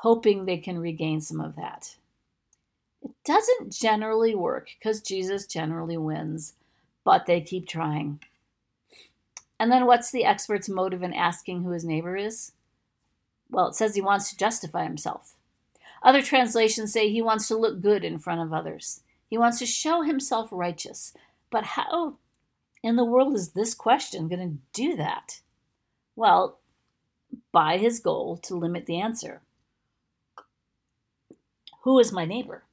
hoping 0.00 0.44
they 0.44 0.56
can 0.56 0.78
regain 0.78 1.20
some 1.20 1.40
of 1.40 1.56
that. 1.56 1.96
It 3.02 3.12
doesn't 3.24 3.72
generally 3.72 4.34
work 4.34 4.70
because 4.78 5.00
Jesus 5.00 5.46
generally 5.46 5.96
wins, 5.96 6.54
but 7.04 7.26
they 7.26 7.40
keep 7.40 7.66
trying. 7.66 8.20
And 9.58 9.70
then 9.70 9.86
what's 9.86 10.10
the 10.10 10.24
expert's 10.24 10.68
motive 10.68 11.02
in 11.02 11.12
asking 11.12 11.62
who 11.62 11.70
his 11.70 11.84
neighbor 11.84 12.16
is? 12.16 12.52
Well, 13.50 13.68
it 13.68 13.74
says 13.74 13.94
he 13.94 14.00
wants 14.00 14.30
to 14.30 14.36
justify 14.36 14.84
himself. 14.84 15.34
Other 16.02 16.22
translations 16.22 16.92
say 16.92 17.10
he 17.10 17.20
wants 17.20 17.46
to 17.48 17.56
look 17.56 17.80
good 17.82 18.04
in 18.04 18.18
front 18.18 18.40
of 18.40 18.52
others. 18.52 19.02
He 19.28 19.36
wants 19.36 19.58
to 19.58 19.66
show 19.66 20.02
himself 20.02 20.48
righteous. 20.50 21.12
But 21.50 21.64
how 21.64 22.16
in 22.82 22.96
the 22.96 23.04
world 23.04 23.34
is 23.34 23.50
this 23.50 23.74
question 23.74 24.28
going 24.28 24.40
to 24.40 24.58
do 24.72 24.96
that? 24.96 25.40
Well, 26.16 26.58
by 27.52 27.76
his 27.76 28.00
goal 28.00 28.36
to 28.38 28.54
limit 28.54 28.86
the 28.86 29.00
answer. 29.00 29.42
Who 31.82 31.98
is 31.98 32.12
my 32.12 32.24
neighbor? 32.24 32.64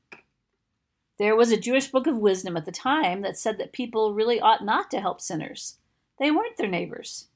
There 1.17 1.35
was 1.35 1.51
a 1.51 1.57
Jewish 1.57 1.87
book 1.87 2.05
of 2.05 2.17
wisdom 2.17 2.55
at 2.55 2.65
the 2.65 2.71
time 2.71 3.21
that 3.21 3.37
said 3.37 3.57
that 3.57 3.71
people 3.71 4.13
really 4.13 4.39
ought 4.39 4.63
not 4.63 4.91
to 4.91 5.01
help 5.01 5.19
sinners. 5.19 5.77
They 6.19 6.29
weren't 6.31 6.57
their 6.57 6.67
neighbors. 6.67 7.27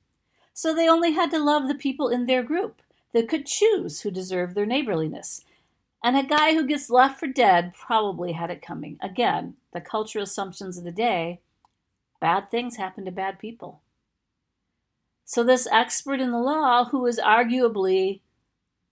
So 0.53 0.73
they 0.73 0.88
only 0.88 1.13
had 1.13 1.31
to 1.31 1.39
love 1.39 1.67
the 1.67 1.75
people 1.75 2.09
in 2.09 2.25
their 2.25 2.43
group 2.43 2.81
that 3.13 3.27
could 3.27 3.45
choose 3.45 4.01
who 4.01 4.11
deserved 4.11 4.55
their 4.55 4.65
neighborliness. 4.65 5.43
And 6.03 6.17
a 6.17 6.23
guy 6.23 6.53
who 6.53 6.67
gets 6.67 6.89
left 6.89 7.19
for 7.19 7.27
dead 7.27 7.73
probably 7.73 8.33
had 8.33 8.50
it 8.50 8.61
coming. 8.61 8.97
Again, 9.01 9.55
the 9.73 9.81
cultural 9.81 10.23
assumptions 10.23 10.77
of 10.77 10.83
the 10.83 10.91
day 10.91 11.41
bad 12.19 12.51
things 12.51 12.77
happen 12.77 13.05
to 13.05 13.11
bad 13.11 13.39
people. 13.39 13.81
So, 15.25 15.43
this 15.43 15.67
expert 15.71 16.19
in 16.19 16.31
the 16.31 16.39
law, 16.39 16.85
who 16.85 17.05
is 17.05 17.19
arguably 17.19 18.21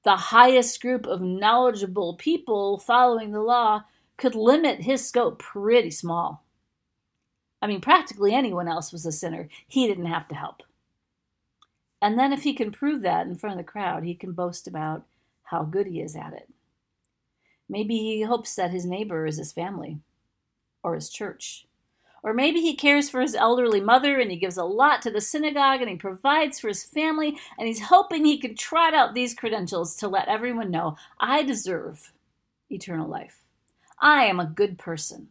the 0.03 0.15
highest 0.15 0.81
group 0.81 1.05
of 1.05 1.21
knowledgeable 1.21 2.15
people 2.15 2.79
following 2.79 3.31
the 3.31 3.41
law 3.41 3.83
could 4.19 4.35
limit 4.35 4.81
his 4.81 5.07
scope 5.07 5.39
pretty 5.39 5.91
small. 5.91 6.43
I 7.61 7.67
mean, 7.67 7.81
practically 7.81 8.33
anyone 8.33 8.67
else 8.67 8.91
was 8.91 9.05
a 9.05 9.11
sinner. 9.11 9.49
He 9.67 9.87
didn't 9.87 10.05
have 10.05 10.27
to 10.29 10.35
help. 10.35 10.63
And 12.01 12.17
then, 12.17 12.31
if 12.31 12.43
he 12.43 12.53
can 12.53 12.71
prove 12.71 13.01
that 13.01 13.27
in 13.27 13.35
front 13.35 13.59
of 13.59 13.65
the 13.65 13.69
crowd, 13.69 14.03
he 14.03 14.15
can 14.15 14.31
boast 14.31 14.67
about 14.67 15.03
how 15.45 15.63
good 15.63 15.87
he 15.87 15.99
is 15.99 16.15
at 16.15 16.33
it. 16.33 16.49
Maybe 17.67 17.97
he 17.97 18.21
hopes 18.21 18.55
that 18.55 18.71
his 18.71 18.85
neighbor 18.85 19.25
is 19.25 19.37
his 19.37 19.51
family 19.51 19.99
or 20.83 20.95
his 20.95 21.09
church 21.09 21.65
or 22.23 22.33
maybe 22.33 22.61
he 22.61 22.75
cares 22.75 23.09
for 23.09 23.21
his 23.21 23.35
elderly 23.35 23.81
mother 23.81 24.19
and 24.19 24.31
he 24.31 24.37
gives 24.37 24.57
a 24.57 24.63
lot 24.63 25.01
to 25.01 25.11
the 25.11 25.21
synagogue 25.21 25.81
and 25.81 25.89
he 25.89 25.95
provides 25.95 26.59
for 26.59 26.67
his 26.67 26.83
family 26.83 27.37
and 27.57 27.67
he's 27.67 27.83
hoping 27.83 28.25
he 28.25 28.37
can 28.37 28.55
trot 28.55 28.93
out 28.93 29.13
these 29.13 29.33
credentials 29.33 29.95
to 29.95 30.07
let 30.07 30.27
everyone 30.27 30.71
know 30.71 30.97
I 31.19 31.43
deserve 31.43 32.13
eternal 32.69 33.07
life. 33.07 33.48
I 34.01 34.23
am 34.23 34.39
a 34.39 34.45
good 34.45 34.77
person. 34.77 35.29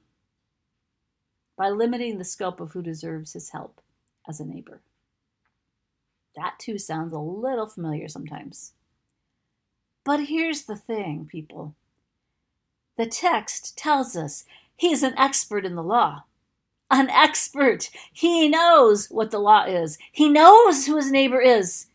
By 1.56 1.70
limiting 1.70 2.18
the 2.18 2.25
scope 2.25 2.60
of 2.60 2.72
who 2.72 2.82
deserves 2.82 3.32
his 3.32 3.50
help 3.50 3.80
as 4.28 4.40
a 4.40 4.44
neighbor. 4.44 4.80
That 6.37 6.58
too 6.58 6.78
sounds 6.78 7.12
a 7.12 7.18
little 7.18 7.66
familiar 7.66 8.08
sometimes. 8.08 8.72
But 10.04 10.26
here's 10.26 10.62
the 10.62 10.76
thing, 10.76 11.26
people. 11.30 11.75
The 12.96 13.06
text 13.06 13.76
tells 13.76 14.16
us 14.16 14.44
he's 14.76 15.02
an 15.02 15.18
expert 15.18 15.64
in 15.64 15.75
the 15.75 15.82
law 15.82 16.25
an 16.90 17.10
expert. 17.10 17.90
He 18.12 18.48
knows 18.48 19.08
what 19.08 19.30
the 19.30 19.38
law 19.38 19.64
is. 19.64 19.98
He 20.12 20.28
knows 20.28 20.87
who 20.87 20.96
his 20.96 21.10
neighbor 21.10 21.40
is. 21.40 21.87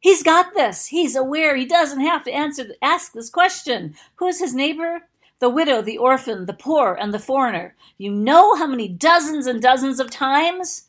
He's 0.00 0.22
got 0.22 0.54
this. 0.54 0.86
He's 0.86 1.16
aware. 1.16 1.56
He 1.56 1.64
doesn't 1.64 2.00
have 2.00 2.24
to 2.24 2.32
answer 2.32 2.68
ask 2.82 3.12
this 3.12 3.30
question. 3.30 3.94
Who 4.16 4.26
is 4.28 4.38
his 4.38 4.54
neighbor? 4.54 5.02
The 5.38 5.50
widow, 5.50 5.82
the 5.82 5.98
orphan, 5.98 6.46
the 6.46 6.54
poor, 6.54 6.94
and 6.94 7.12
the 7.12 7.18
foreigner. 7.18 7.74
You 7.98 8.10
know 8.10 8.56
how 8.56 8.66
many 8.66 8.88
dozens 8.88 9.46
and 9.46 9.60
dozens 9.60 10.00
of 10.00 10.10
times 10.10 10.88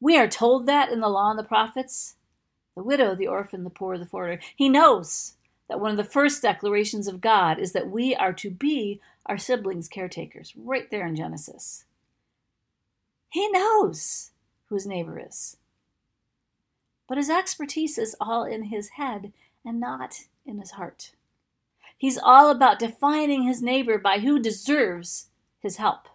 we 0.00 0.16
are 0.16 0.28
told 0.28 0.66
that 0.66 0.90
in 0.90 1.00
the 1.00 1.08
law 1.08 1.30
and 1.30 1.38
the 1.38 1.44
prophets? 1.44 2.16
The 2.74 2.82
widow, 2.82 3.14
the 3.14 3.26
orphan, 3.26 3.64
the 3.64 3.70
poor, 3.70 3.98
the 3.98 4.06
foreigner. 4.06 4.40
He 4.56 4.68
knows 4.68 5.34
that 5.68 5.80
one 5.80 5.90
of 5.90 5.96
the 5.96 6.04
first 6.04 6.40
declarations 6.42 7.06
of 7.06 7.20
God 7.20 7.58
is 7.58 7.72
that 7.72 7.90
we 7.90 8.14
are 8.14 8.32
to 8.32 8.50
be 8.50 9.00
our 9.26 9.36
siblings' 9.36 9.88
caretakers, 9.88 10.54
right 10.56 10.90
there 10.90 11.06
in 11.06 11.14
Genesis. 11.14 11.84
He 13.28 13.48
knows 13.50 14.30
who 14.68 14.74
his 14.74 14.86
neighbor 14.86 15.22
is. 15.24 15.58
But 17.08 17.18
his 17.18 17.28
expertise 17.28 17.98
is 17.98 18.16
all 18.20 18.44
in 18.44 18.64
his 18.64 18.90
head 18.90 19.32
and 19.64 19.78
not 19.78 20.24
in 20.46 20.58
his 20.58 20.72
heart. 20.72 21.12
He's 22.00 22.16
all 22.16 22.50
about 22.50 22.78
defining 22.78 23.42
his 23.42 23.60
neighbor 23.60 23.98
by 23.98 24.20
who 24.20 24.38
deserves 24.38 25.26
his 25.58 25.76
help. 25.76 26.08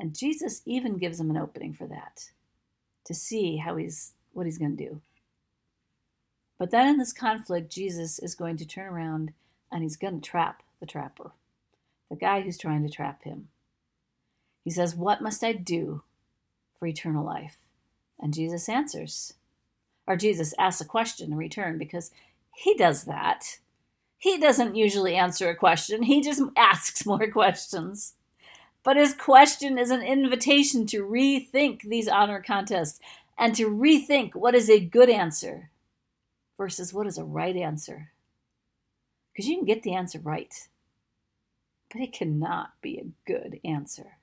And 0.00 0.18
Jesus 0.18 0.62
even 0.66 0.98
gives 0.98 1.20
him 1.20 1.30
an 1.30 1.36
opening 1.36 1.72
for 1.72 1.86
that 1.86 2.32
to 3.04 3.14
see 3.14 3.58
how 3.58 3.76
he's 3.76 4.14
what 4.32 4.46
he's 4.46 4.58
going 4.58 4.76
to 4.76 4.84
do. 4.84 5.00
But 6.58 6.72
then 6.72 6.88
in 6.88 6.98
this 6.98 7.12
conflict, 7.12 7.70
Jesus 7.70 8.18
is 8.18 8.34
going 8.34 8.56
to 8.56 8.66
turn 8.66 8.92
around 8.92 9.32
and 9.70 9.84
he's 9.84 9.96
going 9.96 10.20
to 10.20 10.28
trap 10.28 10.64
the 10.80 10.86
trapper, 10.86 11.30
the 12.10 12.16
guy 12.16 12.40
who's 12.40 12.58
trying 12.58 12.82
to 12.82 12.92
trap 12.92 13.22
him. 13.22 13.50
He 14.64 14.70
says, 14.70 14.96
What 14.96 15.22
must 15.22 15.44
I 15.44 15.52
do 15.52 16.02
for 16.76 16.88
eternal 16.88 17.24
life? 17.24 17.58
And 18.18 18.34
Jesus 18.34 18.68
answers. 18.68 19.34
Or 20.04 20.16
Jesus 20.16 20.52
asks 20.58 20.80
a 20.80 20.84
question 20.84 21.30
in 21.30 21.38
return 21.38 21.78
because 21.78 22.10
he 22.56 22.74
does 22.74 23.04
that. 23.04 23.60
He 24.24 24.38
doesn't 24.38 24.74
usually 24.74 25.16
answer 25.16 25.50
a 25.50 25.54
question, 25.54 26.04
he 26.04 26.22
just 26.22 26.40
asks 26.56 27.04
more 27.04 27.30
questions. 27.30 28.14
But 28.82 28.96
his 28.96 29.12
question 29.12 29.76
is 29.76 29.90
an 29.90 30.00
invitation 30.00 30.86
to 30.86 31.04
rethink 31.04 31.82
these 31.82 32.08
honor 32.08 32.42
contests 32.42 33.00
and 33.36 33.54
to 33.54 33.68
rethink 33.68 34.34
what 34.34 34.54
is 34.54 34.70
a 34.70 34.80
good 34.80 35.10
answer 35.10 35.68
versus 36.56 36.94
what 36.94 37.06
is 37.06 37.18
a 37.18 37.22
right 37.22 37.54
answer. 37.54 38.12
Because 39.30 39.46
you 39.46 39.58
can 39.58 39.66
get 39.66 39.82
the 39.82 39.94
answer 39.94 40.18
right, 40.18 40.54
but 41.92 42.00
it 42.00 42.14
cannot 42.14 42.70
be 42.80 42.96
a 42.96 43.30
good 43.30 43.60
answer. 43.62 44.16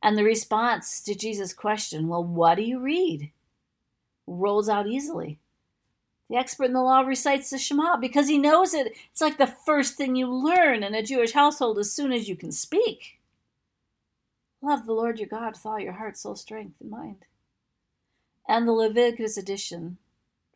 And 0.00 0.16
the 0.16 0.22
response 0.22 1.00
to 1.02 1.16
Jesus' 1.16 1.52
question, 1.52 2.06
well, 2.06 2.22
what 2.22 2.54
do 2.54 2.62
you 2.62 2.78
read? 2.78 3.32
rolls 4.28 4.68
out 4.68 4.86
easily. 4.86 5.40
The 6.28 6.36
expert 6.36 6.64
in 6.64 6.72
the 6.74 6.82
law 6.82 7.00
recites 7.00 7.50
the 7.50 7.58
Shema 7.58 7.96
because 7.96 8.28
he 8.28 8.38
knows 8.38 8.74
it. 8.74 8.92
It's 9.10 9.20
like 9.20 9.38
the 9.38 9.46
first 9.46 9.94
thing 9.94 10.14
you 10.14 10.26
learn 10.26 10.82
in 10.82 10.94
a 10.94 11.02
Jewish 11.02 11.32
household 11.32 11.78
as 11.78 11.92
soon 11.92 12.12
as 12.12 12.28
you 12.28 12.36
can 12.36 12.52
speak. 12.52 13.18
Love 14.60 14.86
the 14.86 14.92
Lord 14.92 15.18
your 15.18 15.28
God 15.28 15.52
with 15.52 15.64
all 15.64 15.78
your 15.78 15.94
heart, 15.94 16.18
soul, 16.18 16.34
strength, 16.34 16.74
and 16.80 16.90
mind. 16.90 17.24
And 18.46 18.66
the 18.66 18.72
Leviticus 18.72 19.36
edition, 19.36 19.98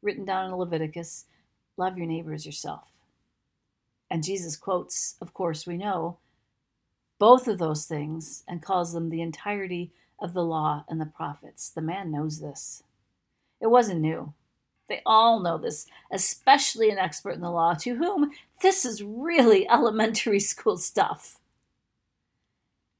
written 0.02 0.24
down 0.24 0.50
in 0.50 0.56
Leviticus, 0.56 1.26
love 1.76 1.96
your 1.96 2.06
neighbor 2.06 2.34
as 2.34 2.44
yourself. 2.44 2.88
And 4.10 4.24
Jesus 4.24 4.56
quotes, 4.56 5.16
of 5.22 5.32
course, 5.32 5.66
we 5.66 5.78
know, 5.78 6.18
both 7.18 7.48
of 7.48 7.58
those 7.58 7.86
things 7.86 8.42
and 8.48 8.60
calls 8.60 8.92
them 8.92 9.08
the 9.08 9.22
entirety 9.22 9.92
of 10.20 10.34
the 10.34 10.44
law 10.44 10.84
and 10.88 11.00
the 11.00 11.06
prophets. 11.06 11.70
The 11.70 11.80
man 11.80 12.10
knows 12.10 12.40
this. 12.40 12.82
It 13.60 13.68
wasn't 13.68 14.00
new. 14.00 14.34
They 14.92 15.00
all 15.06 15.40
know 15.40 15.56
this, 15.56 15.86
especially 16.12 16.90
an 16.90 16.98
expert 16.98 17.30
in 17.30 17.40
the 17.40 17.50
law 17.50 17.72
to 17.72 17.94
whom 17.94 18.30
this 18.60 18.84
is 18.84 19.02
really 19.02 19.66
elementary 19.70 20.38
school 20.38 20.76
stuff. 20.76 21.40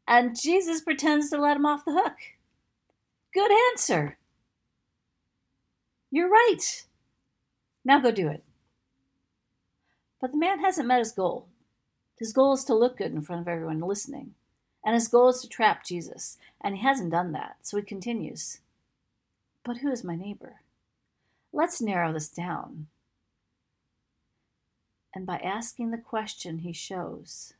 And 0.09 0.35
Jesus 0.35 0.81
pretends 0.81 1.29
to 1.29 1.37
let 1.37 1.59
him 1.59 1.67
off 1.67 1.85
the 1.85 1.93
hook. 1.93 2.17
Good 3.35 3.51
answer. 3.71 4.17
You're 6.11 6.31
right. 6.31 6.87
Now 7.85 8.01
go 8.01 8.11
do 8.11 8.29
it. 8.29 8.43
But 10.19 10.33
the 10.33 10.39
man 10.39 10.61
hasn't 10.61 10.89
met 10.89 11.01
his 11.01 11.13
goal. 11.13 11.47
His 12.19 12.33
goal 12.33 12.55
is 12.55 12.65
to 12.65 12.75
look 12.75 12.97
good 12.97 13.13
in 13.13 13.21
front 13.21 13.43
of 13.43 13.49
everyone 13.49 13.81
listening. 13.81 14.33
And 14.83 14.95
his 14.95 15.09
goal 15.09 15.29
is 15.29 15.43
to 15.43 15.49
trap 15.49 15.85
Jesus. 15.85 16.39
And 16.63 16.75
he 16.75 16.83
hasn't 16.83 17.11
done 17.11 17.33
that, 17.33 17.57
so 17.61 17.77
he 17.77 17.83
continues. 17.83 18.61
But 19.63 19.79
who 19.79 19.93
is 19.93 20.03
my 20.03 20.17
neighbor? 20.17 20.63
Let's 21.53 21.83
narrow 21.83 22.13
this 22.13 22.29
down. 22.29 22.87
And 25.15 25.27
by 25.27 25.37
asking 25.39 25.91
the 25.91 25.99
question, 25.99 26.59
he 26.59 26.73
shows 26.73 27.53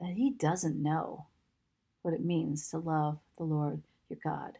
that 0.00 0.12
he 0.12 0.30
doesn't 0.30 0.80
know 0.80 1.26
what 2.02 2.14
it 2.14 2.24
means 2.24 2.68
to 2.70 2.78
love 2.78 3.18
the 3.36 3.44
Lord 3.44 3.82
your 4.08 4.18
God 4.22 4.58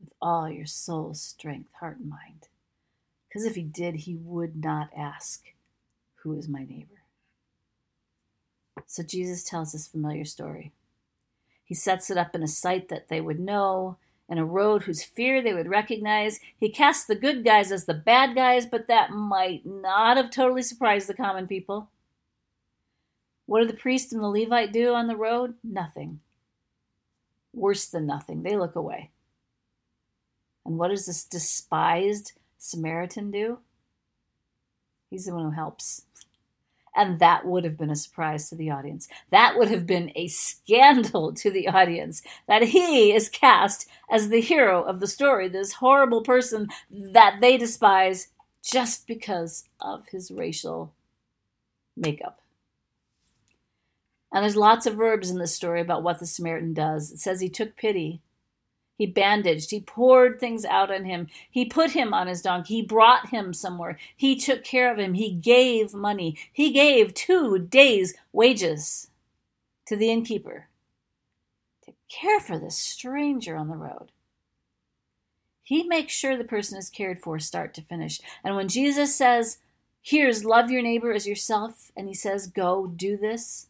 with 0.00 0.12
all 0.20 0.50
your 0.50 0.66
soul, 0.66 1.14
strength, 1.14 1.70
heart, 1.80 1.98
and 1.98 2.08
mind. 2.08 2.48
Because 3.28 3.44
if 3.44 3.54
he 3.54 3.62
did, 3.62 3.96
he 3.96 4.14
would 4.14 4.62
not 4.62 4.90
ask, 4.96 5.44
Who 6.22 6.34
is 6.34 6.48
my 6.48 6.64
neighbor? 6.64 7.02
So 8.86 9.02
Jesus 9.02 9.42
tells 9.42 9.72
this 9.72 9.88
familiar 9.88 10.24
story. 10.24 10.72
He 11.64 11.74
sets 11.74 12.10
it 12.10 12.18
up 12.18 12.34
in 12.34 12.42
a 12.42 12.48
site 12.48 12.88
that 12.88 13.08
they 13.08 13.20
would 13.20 13.40
know, 13.40 13.96
and 14.28 14.38
a 14.38 14.44
road 14.44 14.82
whose 14.82 15.04
fear 15.04 15.40
they 15.40 15.54
would 15.54 15.68
recognize. 15.68 16.40
He 16.58 16.68
casts 16.68 17.04
the 17.04 17.14
good 17.14 17.44
guys 17.44 17.70
as 17.70 17.86
the 17.86 17.94
bad 17.94 18.34
guys, 18.34 18.66
but 18.66 18.88
that 18.88 19.10
might 19.10 19.64
not 19.64 20.16
have 20.16 20.30
totally 20.30 20.62
surprised 20.62 21.08
the 21.08 21.14
common 21.14 21.46
people. 21.46 21.90
What 23.46 23.60
do 23.60 23.66
the 23.66 23.74
priest 23.74 24.12
and 24.12 24.22
the 24.22 24.28
Levite 24.28 24.72
do 24.72 24.92
on 24.94 25.06
the 25.06 25.16
road? 25.16 25.54
Nothing. 25.62 26.20
Worse 27.52 27.86
than 27.86 28.06
nothing. 28.06 28.42
They 28.42 28.56
look 28.56 28.74
away. 28.74 29.10
And 30.64 30.78
what 30.78 30.88
does 30.88 31.06
this 31.06 31.24
despised 31.24 32.32
Samaritan 32.58 33.30
do? 33.30 33.60
He's 35.10 35.26
the 35.26 35.34
one 35.34 35.44
who 35.44 35.50
helps. 35.52 36.02
And 36.96 37.18
that 37.18 37.44
would 37.44 37.64
have 37.64 37.76
been 37.76 37.90
a 37.90 37.96
surprise 37.96 38.48
to 38.48 38.56
the 38.56 38.70
audience. 38.70 39.06
That 39.30 39.58
would 39.58 39.68
have 39.68 39.86
been 39.86 40.10
a 40.16 40.28
scandal 40.28 41.34
to 41.34 41.50
the 41.50 41.68
audience 41.68 42.22
that 42.48 42.62
he 42.62 43.12
is 43.12 43.28
cast 43.28 43.86
as 44.10 44.30
the 44.30 44.40
hero 44.40 44.82
of 44.82 45.00
the 45.00 45.06
story, 45.06 45.46
this 45.48 45.74
horrible 45.74 46.22
person 46.22 46.68
that 46.90 47.36
they 47.42 47.58
despise 47.58 48.28
just 48.64 49.06
because 49.06 49.64
of 49.78 50.08
his 50.08 50.30
racial 50.30 50.94
makeup. 51.96 52.40
And 54.32 54.42
there's 54.42 54.56
lots 54.56 54.86
of 54.86 54.94
verbs 54.94 55.30
in 55.30 55.38
this 55.38 55.54
story 55.54 55.80
about 55.80 56.02
what 56.02 56.18
the 56.18 56.26
Samaritan 56.26 56.74
does. 56.74 57.12
It 57.12 57.18
says 57.18 57.40
he 57.40 57.48
took 57.48 57.76
pity 57.76 58.22
he 58.96 59.06
bandaged, 59.06 59.70
he 59.70 59.80
poured 59.80 60.40
things 60.40 60.64
out 60.64 60.90
on 60.90 61.04
him. 61.04 61.28
He 61.50 61.66
put 61.66 61.90
him 61.90 62.14
on 62.14 62.26
his 62.26 62.40
donkey. 62.40 62.76
He 62.76 62.82
brought 62.82 63.28
him 63.28 63.52
somewhere. 63.52 63.98
He 64.16 64.36
took 64.36 64.64
care 64.64 64.90
of 64.90 64.98
him. 64.98 65.14
He 65.14 65.32
gave 65.32 65.92
money. 65.92 66.38
He 66.50 66.72
gave 66.72 67.12
two 67.12 67.58
days' 67.58 68.14
wages 68.32 69.10
to 69.86 69.96
the 69.96 70.10
innkeeper 70.10 70.68
to 71.84 71.92
care 72.08 72.40
for 72.40 72.58
this 72.58 72.76
stranger 72.76 73.54
on 73.54 73.68
the 73.68 73.76
road. 73.76 74.12
He 75.62 75.82
makes 75.82 76.14
sure 76.14 76.36
the 76.36 76.44
person 76.44 76.78
is 76.78 76.88
cared 76.88 77.18
for 77.18 77.38
start 77.38 77.74
to 77.74 77.82
finish. 77.82 78.20
And 78.42 78.56
when 78.56 78.68
Jesus 78.68 79.14
says, 79.14 79.58
Here's 80.00 80.44
love 80.44 80.70
your 80.70 80.82
neighbor 80.82 81.12
as 81.12 81.26
yourself, 81.26 81.90
and 81.96 82.06
he 82.06 82.14
says, 82.14 82.46
Go 82.46 82.86
do 82.86 83.16
this, 83.16 83.66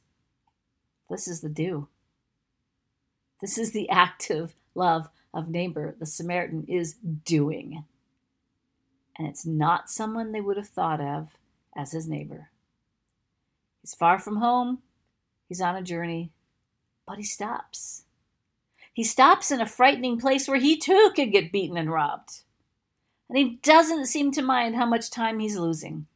this 1.08 1.26
is 1.26 1.40
the 1.40 1.48
do. 1.48 1.88
This 3.40 3.58
is 3.58 3.72
the 3.72 3.88
active 3.90 4.54
love 4.76 5.08
of 5.32 5.48
neighbor 5.48 5.96
the 5.98 6.06
Samaritan 6.06 6.64
is 6.68 6.94
doing. 7.24 7.84
And 9.18 9.26
it's 9.26 9.46
not 9.46 9.90
someone 9.90 10.32
they 10.32 10.40
would 10.40 10.56
have 10.56 10.68
thought 10.68 11.00
of 11.00 11.36
as 11.76 11.92
his 11.92 12.08
neighbor. 12.08 12.50
He's 13.82 13.94
far 13.94 14.18
from 14.18 14.36
home, 14.36 14.78
he's 15.48 15.60
on 15.60 15.76
a 15.76 15.82
journey, 15.82 16.32
but 17.06 17.18
he 17.18 17.24
stops. 17.24 18.04
He 18.92 19.04
stops 19.04 19.50
in 19.50 19.60
a 19.60 19.66
frightening 19.66 20.18
place 20.18 20.48
where 20.48 20.58
he 20.58 20.76
too 20.76 21.12
could 21.14 21.30
get 21.30 21.52
beaten 21.52 21.76
and 21.76 21.92
robbed. 21.92 22.40
And 23.28 23.36
he 23.36 23.58
doesn't 23.62 24.06
seem 24.06 24.32
to 24.32 24.42
mind 24.42 24.74
how 24.74 24.86
much 24.86 25.10
time 25.10 25.38
he's 25.38 25.58
losing. 25.58 26.06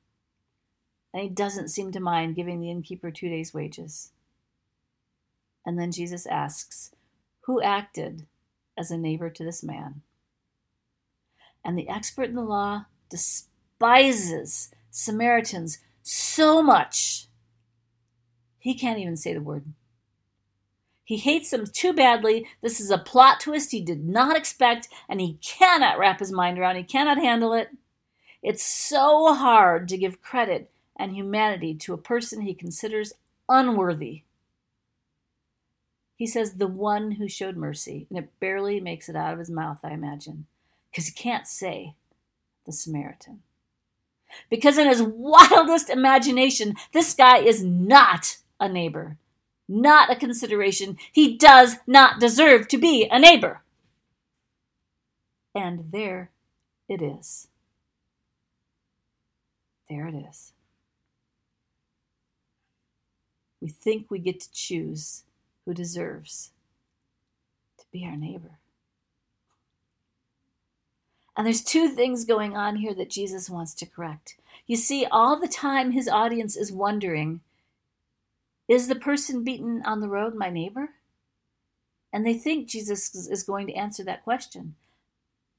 And 1.12 1.22
he 1.22 1.28
doesn't 1.28 1.68
seem 1.68 1.92
to 1.92 2.00
mind 2.00 2.36
giving 2.36 2.60
the 2.60 2.70
innkeeper 2.70 3.10
two 3.10 3.28
days' 3.28 3.52
wages. 3.52 4.12
And 5.66 5.78
then 5.78 5.92
Jesus 5.92 6.24
asks, 6.26 6.92
Who 7.42 7.60
acted 7.60 8.26
as 8.80 8.90
a 8.90 8.96
neighbor 8.96 9.28
to 9.28 9.44
this 9.44 9.62
man. 9.62 10.00
And 11.62 11.78
the 11.78 11.88
expert 11.88 12.30
in 12.30 12.34
the 12.34 12.42
law 12.42 12.86
despises 13.10 14.70
Samaritans 14.90 15.78
so 16.02 16.62
much, 16.62 17.26
he 18.58 18.74
can't 18.74 18.98
even 18.98 19.16
say 19.16 19.34
the 19.34 19.42
word. 19.42 19.66
He 21.04 21.18
hates 21.18 21.50
them 21.50 21.66
too 21.66 21.92
badly. 21.92 22.46
This 22.62 22.80
is 22.80 22.90
a 22.90 22.98
plot 22.98 23.40
twist 23.40 23.72
he 23.72 23.82
did 23.82 24.04
not 24.04 24.36
expect, 24.36 24.88
and 25.08 25.20
he 25.20 25.38
cannot 25.42 25.98
wrap 25.98 26.20
his 26.20 26.32
mind 26.32 26.58
around. 26.58 26.76
He 26.76 26.82
cannot 26.82 27.18
handle 27.18 27.52
it. 27.52 27.68
It's 28.42 28.64
so 28.64 29.34
hard 29.34 29.88
to 29.88 29.98
give 29.98 30.22
credit 30.22 30.70
and 30.96 31.14
humanity 31.14 31.74
to 31.74 31.92
a 31.92 31.98
person 31.98 32.42
he 32.42 32.54
considers 32.54 33.12
unworthy. 33.48 34.22
He 36.20 36.26
says, 36.26 36.52
the 36.52 36.66
one 36.66 37.12
who 37.12 37.28
showed 37.28 37.56
mercy. 37.56 38.06
And 38.10 38.18
it 38.18 38.38
barely 38.40 38.78
makes 38.78 39.08
it 39.08 39.16
out 39.16 39.32
of 39.32 39.38
his 39.38 39.48
mouth, 39.48 39.78
I 39.82 39.92
imagine, 39.92 40.44
because 40.90 41.06
he 41.06 41.12
can't 41.14 41.46
say 41.46 41.94
the 42.66 42.72
Samaritan. 42.72 43.40
Because 44.50 44.76
in 44.76 44.86
his 44.86 45.00
wildest 45.00 45.88
imagination, 45.88 46.74
this 46.92 47.14
guy 47.14 47.38
is 47.38 47.64
not 47.64 48.36
a 48.60 48.68
neighbor, 48.68 49.16
not 49.66 50.10
a 50.10 50.14
consideration. 50.14 50.98
He 51.10 51.38
does 51.38 51.76
not 51.86 52.20
deserve 52.20 52.68
to 52.68 52.76
be 52.76 53.08
a 53.10 53.18
neighbor. 53.18 53.62
And 55.54 55.90
there 55.90 56.32
it 56.86 57.00
is. 57.00 57.48
There 59.88 60.06
it 60.06 60.14
is. 60.14 60.52
We 63.62 63.70
think 63.70 64.10
we 64.10 64.18
get 64.18 64.40
to 64.40 64.52
choose 64.52 65.22
who 65.64 65.74
deserves 65.74 66.50
to 67.78 67.84
be 67.92 68.04
our 68.04 68.16
neighbor. 68.16 68.58
And 71.36 71.46
there's 71.46 71.62
two 71.62 71.88
things 71.88 72.24
going 72.24 72.56
on 72.56 72.76
here 72.76 72.94
that 72.94 73.10
Jesus 73.10 73.48
wants 73.48 73.74
to 73.74 73.86
correct. 73.86 74.36
You 74.66 74.76
see, 74.76 75.06
all 75.10 75.38
the 75.40 75.48
time 75.48 75.92
his 75.92 76.08
audience 76.08 76.56
is 76.56 76.72
wondering 76.72 77.40
is 78.68 78.86
the 78.86 78.94
person 78.94 79.42
beaten 79.42 79.82
on 79.84 79.98
the 80.00 80.08
road 80.08 80.34
my 80.34 80.48
neighbor? 80.48 80.90
And 82.12 82.24
they 82.24 82.34
think 82.34 82.68
Jesus 82.68 83.14
is 83.14 83.42
going 83.42 83.66
to 83.66 83.74
answer 83.74 84.04
that 84.04 84.22
question. 84.22 84.76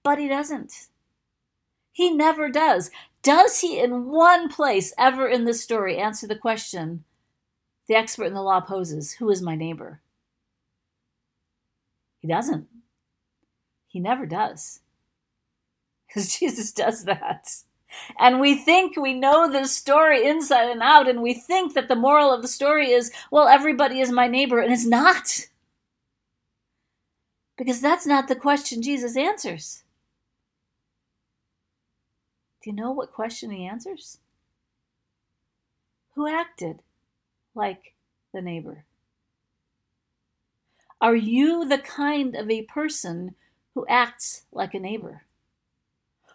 But 0.01 0.17
he 0.17 0.29
doesn't. 0.29 0.87
He 1.91 2.11
never 2.11 2.47
does. 2.47 2.89
Does 3.21 3.59
he, 3.59 3.79
in 3.79 4.05
one 4.07 4.47
place 4.47 4.93
ever 4.97 5.27
in 5.27 5.43
this 5.43 5.61
story, 5.61 5.97
answer 5.97 6.25
the 6.25 6.37
question 6.37 7.03
the 7.91 7.97
expert 7.97 8.23
in 8.23 8.33
the 8.33 8.41
law 8.41 8.61
poses 8.61 9.11
Who 9.13 9.29
is 9.29 9.41
my 9.41 9.53
neighbor? 9.53 9.99
He 12.19 12.27
doesn't. 12.27 12.67
He 13.85 13.99
never 13.99 14.25
does. 14.25 14.79
Because 16.07 16.33
Jesus 16.39 16.71
does 16.71 17.03
that. 17.03 17.49
And 18.17 18.39
we 18.39 18.55
think 18.55 18.95
we 18.95 19.13
know 19.13 19.51
this 19.51 19.75
story 19.75 20.25
inside 20.25 20.69
and 20.69 20.81
out, 20.81 21.09
and 21.09 21.21
we 21.21 21.33
think 21.33 21.73
that 21.73 21.89
the 21.89 21.95
moral 21.97 22.33
of 22.33 22.41
the 22.41 22.47
story 22.47 22.91
is, 22.91 23.11
well, 23.29 23.49
everybody 23.49 23.99
is 23.99 24.09
my 24.09 24.27
neighbor, 24.27 24.59
and 24.61 24.71
it's 24.71 24.85
not. 24.85 25.47
Because 27.57 27.81
that's 27.81 28.05
not 28.05 28.29
the 28.29 28.37
question 28.37 28.81
Jesus 28.81 29.17
answers. 29.17 29.83
Do 32.63 32.69
you 32.69 32.75
know 32.77 32.91
what 32.91 33.11
question 33.11 33.51
he 33.51 33.65
answers? 33.65 34.19
Who 36.15 36.25
acted 36.25 36.83
like 37.55 37.93
the 38.33 38.41
neighbor? 38.41 38.85
Are 40.99 41.15
you 41.15 41.67
the 41.67 41.79
kind 41.79 42.35
of 42.35 42.49
a 42.49 42.61
person 42.63 43.35
who 43.73 43.85
acts 43.87 44.43
like 44.51 44.73
a 44.73 44.79
neighbor? 44.79 45.23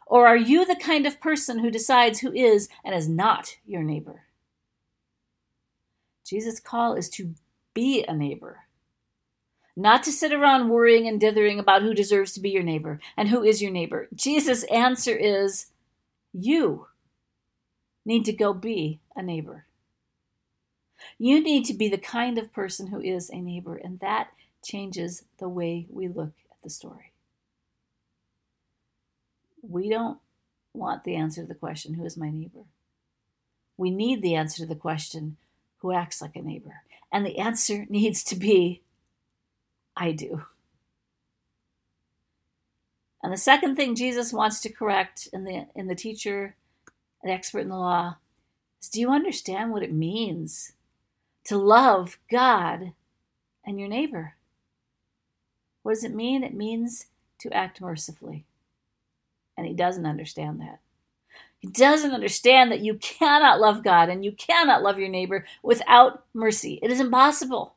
Or 0.06 0.26
are 0.26 0.36
you 0.36 0.64
the 0.64 0.76
kind 0.76 1.06
of 1.06 1.20
person 1.20 1.58
who 1.58 1.70
decides 1.70 2.20
who 2.20 2.32
is 2.32 2.68
and 2.84 2.94
is 2.94 3.08
not 3.08 3.56
your 3.66 3.82
neighbor? 3.82 4.22
Jesus' 6.24 6.60
call 6.60 6.94
is 6.94 7.08
to 7.10 7.34
be 7.74 8.04
a 8.04 8.14
neighbor, 8.14 8.60
not 9.76 10.02
to 10.04 10.12
sit 10.12 10.32
around 10.32 10.68
worrying 10.68 11.06
and 11.06 11.20
dithering 11.20 11.58
about 11.58 11.82
who 11.82 11.94
deserves 11.94 12.32
to 12.32 12.40
be 12.40 12.50
your 12.50 12.62
neighbor 12.62 12.98
and 13.16 13.28
who 13.28 13.42
is 13.44 13.62
your 13.62 13.70
neighbor. 13.70 14.08
Jesus' 14.14 14.64
answer 14.64 15.14
is 15.14 15.66
you 16.32 16.86
need 18.04 18.24
to 18.24 18.32
go 18.32 18.52
be 18.52 19.00
a 19.14 19.22
neighbor. 19.22 19.66
You 21.18 21.42
need 21.42 21.64
to 21.66 21.74
be 21.74 21.88
the 21.88 21.98
kind 21.98 22.38
of 22.38 22.52
person 22.52 22.88
who 22.88 23.00
is 23.00 23.30
a 23.30 23.40
neighbor, 23.40 23.76
and 23.76 24.00
that 24.00 24.30
changes 24.64 25.24
the 25.38 25.48
way 25.48 25.86
we 25.90 26.08
look 26.08 26.32
at 26.50 26.62
the 26.62 26.70
story 26.70 27.12
we 29.68 29.88
don't 29.88 30.18
want 30.72 31.04
the 31.04 31.16
answer 31.16 31.42
to 31.42 31.46
the 31.46 31.54
question, 31.54 31.94
Who 31.94 32.04
is 32.04 32.16
my 32.16 32.30
neighbor? 32.30 32.64
We 33.76 33.90
need 33.90 34.22
the 34.22 34.34
answer 34.34 34.58
to 34.62 34.66
the 34.66 34.74
question, 34.74 35.36
Who 35.78 35.92
acts 35.92 36.20
like 36.20 36.36
a 36.36 36.42
neighbor? 36.42 36.82
And 37.12 37.24
the 37.24 37.38
answer 37.38 37.86
needs 37.88 38.22
to 38.24 38.36
be, 38.36 38.82
I 39.96 40.12
do. 40.12 40.44
And 43.22 43.32
the 43.32 43.38
second 43.38 43.76
thing 43.76 43.96
Jesus 43.96 44.32
wants 44.32 44.60
to 44.60 44.72
correct 44.72 45.28
in 45.32 45.44
the 45.44 45.66
in 45.74 45.88
the 45.88 45.94
teacher, 45.94 46.54
an 47.22 47.30
expert 47.30 47.60
in 47.60 47.70
the 47.70 47.76
law, 47.76 48.16
is 48.80 48.88
do 48.88 49.00
you 49.00 49.10
understand 49.10 49.72
what 49.72 49.82
it 49.82 49.92
means 49.92 50.72
to 51.46 51.56
love 51.56 52.18
God 52.30 52.92
and 53.64 53.78
your 53.78 53.88
neighbor? 53.88 54.34
What 55.82 55.94
does 55.94 56.04
it 56.04 56.14
mean? 56.14 56.42
It 56.42 56.54
means 56.54 57.06
to 57.38 57.52
act 57.52 57.80
mercifully. 57.80 58.44
And 59.56 59.66
he 59.66 59.72
doesn't 59.72 60.06
understand 60.06 60.60
that. 60.60 60.80
He 61.58 61.68
doesn't 61.68 62.12
understand 62.12 62.70
that 62.70 62.80
you 62.80 62.94
cannot 62.94 63.60
love 63.60 63.82
God 63.82 64.08
and 64.08 64.24
you 64.24 64.32
cannot 64.32 64.82
love 64.82 64.98
your 64.98 65.08
neighbor 65.08 65.46
without 65.62 66.24
mercy. 66.34 66.78
It 66.82 66.90
is 66.90 67.00
impossible. 67.00 67.74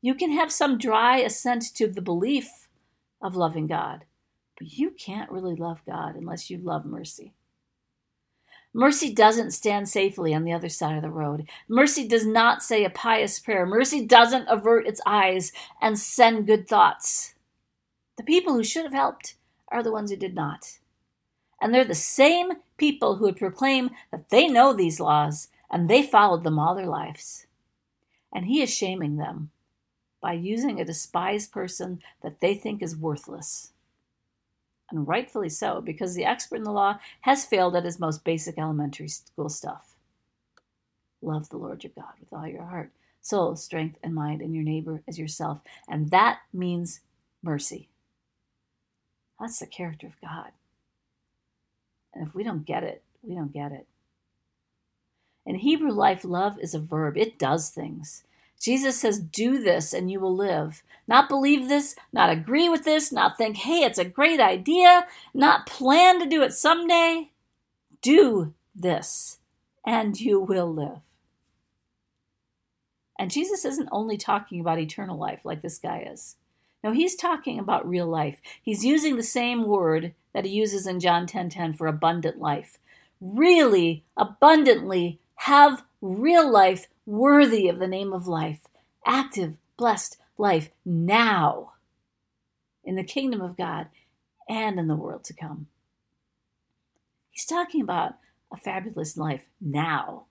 You 0.00 0.14
can 0.14 0.32
have 0.32 0.52
some 0.52 0.78
dry 0.78 1.18
assent 1.18 1.74
to 1.76 1.86
the 1.88 2.02
belief 2.02 2.68
of 3.20 3.36
loving 3.36 3.66
God, 3.66 4.04
but 4.58 4.72
you 4.72 4.90
can't 4.90 5.30
really 5.30 5.54
love 5.54 5.82
God 5.86 6.16
unless 6.16 6.50
you 6.50 6.58
love 6.58 6.84
mercy. 6.84 7.34
Mercy 8.74 9.12
doesn't 9.12 9.50
stand 9.50 9.88
safely 9.88 10.32
on 10.34 10.44
the 10.44 10.52
other 10.52 10.68
side 10.68 10.96
of 10.96 11.02
the 11.02 11.10
road. 11.10 11.48
Mercy 11.68 12.08
does 12.08 12.24
not 12.24 12.62
say 12.62 12.84
a 12.84 12.90
pious 12.90 13.38
prayer. 13.38 13.66
Mercy 13.66 14.04
doesn't 14.04 14.48
avert 14.48 14.86
its 14.86 15.00
eyes 15.04 15.52
and 15.80 15.98
send 15.98 16.46
good 16.46 16.66
thoughts. 16.66 17.34
The 18.16 18.22
people 18.22 18.54
who 18.54 18.64
should 18.64 18.84
have 18.84 18.94
helped 18.94 19.34
are 19.68 19.82
the 19.82 19.92
ones 19.92 20.10
who 20.10 20.16
did 20.16 20.34
not. 20.34 20.78
And 21.60 21.74
they're 21.74 21.84
the 21.84 21.94
same 21.94 22.52
people 22.78 23.16
who 23.16 23.26
would 23.26 23.36
proclaim 23.36 23.90
that 24.10 24.30
they 24.30 24.48
know 24.48 24.72
these 24.72 25.00
laws 25.00 25.48
and 25.70 25.88
they 25.88 26.02
followed 26.02 26.42
them 26.42 26.58
all 26.58 26.74
their 26.74 26.86
lives. 26.86 27.46
And 28.32 28.46
he 28.46 28.62
is 28.62 28.72
shaming 28.72 29.16
them 29.16 29.50
by 30.22 30.32
using 30.32 30.80
a 30.80 30.84
despised 30.84 31.52
person 31.52 32.00
that 32.22 32.40
they 32.40 32.54
think 32.54 32.82
is 32.82 32.96
worthless. 32.96 33.71
And 34.92 35.08
rightfully 35.08 35.48
so, 35.48 35.80
because 35.80 36.14
the 36.14 36.26
expert 36.26 36.56
in 36.56 36.64
the 36.64 36.70
law 36.70 36.98
has 37.22 37.46
failed 37.46 37.74
at 37.74 37.86
his 37.86 37.98
most 37.98 38.24
basic 38.24 38.58
elementary 38.58 39.08
school 39.08 39.48
stuff. 39.48 39.94
Love 41.22 41.48
the 41.48 41.56
Lord 41.56 41.82
your 41.82 41.92
God 41.96 42.12
with 42.20 42.30
all 42.30 42.46
your 42.46 42.64
heart, 42.64 42.92
soul, 43.22 43.56
strength, 43.56 43.98
and 44.02 44.14
mind, 44.14 44.42
and 44.42 44.54
your 44.54 44.62
neighbor 44.64 45.02
as 45.08 45.18
yourself. 45.18 45.62
And 45.88 46.10
that 46.10 46.40
means 46.52 47.00
mercy. 47.42 47.88
That's 49.40 49.58
the 49.60 49.66
character 49.66 50.08
of 50.08 50.20
God. 50.20 50.50
And 52.12 52.26
if 52.28 52.34
we 52.34 52.44
don't 52.44 52.66
get 52.66 52.84
it, 52.84 53.02
we 53.22 53.34
don't 53.34 53.52
get 53.52 53.72
it. 53.72 53.86
In 55.46 55.54
Hebrew 55.54 55.90
life, 55.90 56.22
love 56.22 56.58
is 56.60 56.74
a 56.74 56.78
verb, 56.78 57.16
it 57.16 57.38
does 57.38 57.70
things. 57.70 58.24
Jesus 58.62 58.98
says, 59.00 59.18
Do 59.18 59.58
this 59.58 59.92
and 59.92 60.10
you 60.10 60.20
will 60.20 60.34
live. 60.34 60.82
Not 61.08 61.28
believe 61.28 61.68
this, 61.68 61.96
not 62.12 62.30
agree 62.30 62.68
with 62.68 62.84
this, 62.84 63.10
not 63.10 63.36
think, 63.36 63.56
hey, 63.56 63.82
it's 63.82 63.98
a 63.98 64.04
great 64.04 64.40
idea, 64.40 65.06
not 65.34 65.66
plan 65.66 66.20
to 66.20 66.26
do 66.26 66.42
it 66.42 66.52
someday. 66.52 67.30
Do 68.00 68.54
this 68.74 69.38
and 69.84 70.18
you 70.18 70.40
will 70.40 70.72
live. 70.72 71.00
And 73.18 73.30
Jesus 73.30 73.64
isn't 73.64 73.88
only 73.92 74.16
talking 74.16 74.60
about 74.60 74.78
eternal 74.78 75.18
life 75.18 75.44
like 75.44 75.60
this 75.60 75.78
guy 75.78 76.06
is. 76.10 76.36
No, 76.84 76.92
he's 76.92 77.14
talking 77.14 77.58
about 77.58 77.88
real 77.88 78.06
life. 78.06 78.40
He's 78.60 78.84
using 78.84 79.16
the 79.16 79.22
same 79.22 79.66
word 79.66 80.14
that 80.32 80.44
he 80.44 80.50
uses 80.52 80.86
in 80.86 80.98
John 81.00 81.26
10:10 81.26 81.28
10, 81.28 81.50
10 81.50 81.72
for 81.74 81.86
abundant 81.86 82.40
life. 82.40 82.78
Really, 83.20 84.04
abundantly 84.16 85.20
have 85.36 85.84
real 86.02 86.50
life 86.50 86.88
worthy 87.06 87.68
of 87.68 87.78
the 87.78 87.88
name 87.88 88.12
of 88.12 88.26
life. 88.26 88.60
Active, 89.06 89.56
blessed 89.78 90.18
life 90.36 90.68
now 90.84 91.72
in 92.84 92.96
the 92.96 93.04
kingdom 93.04 93.40
of 93.40 93.56
God 93.56 93.88
and 94.48 94.78
in 94.78 94.88
the 94.88 94.96
world 94.96 95.24
to 95.24 95.34
come. 95.34 95.68
He's 97.30 97.46
talking 97.46 97.80
about 97.80 98.16
a 98.52 98.56
fabulous 98.58 99.16
life 99.16 99.46
now 99.58 100.26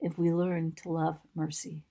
if 0.00 0.18
we 0.18 0.30
learn 0.30 0.72
to 0.82 0.90
love 0.90 1.18
mercy 1.34 1.82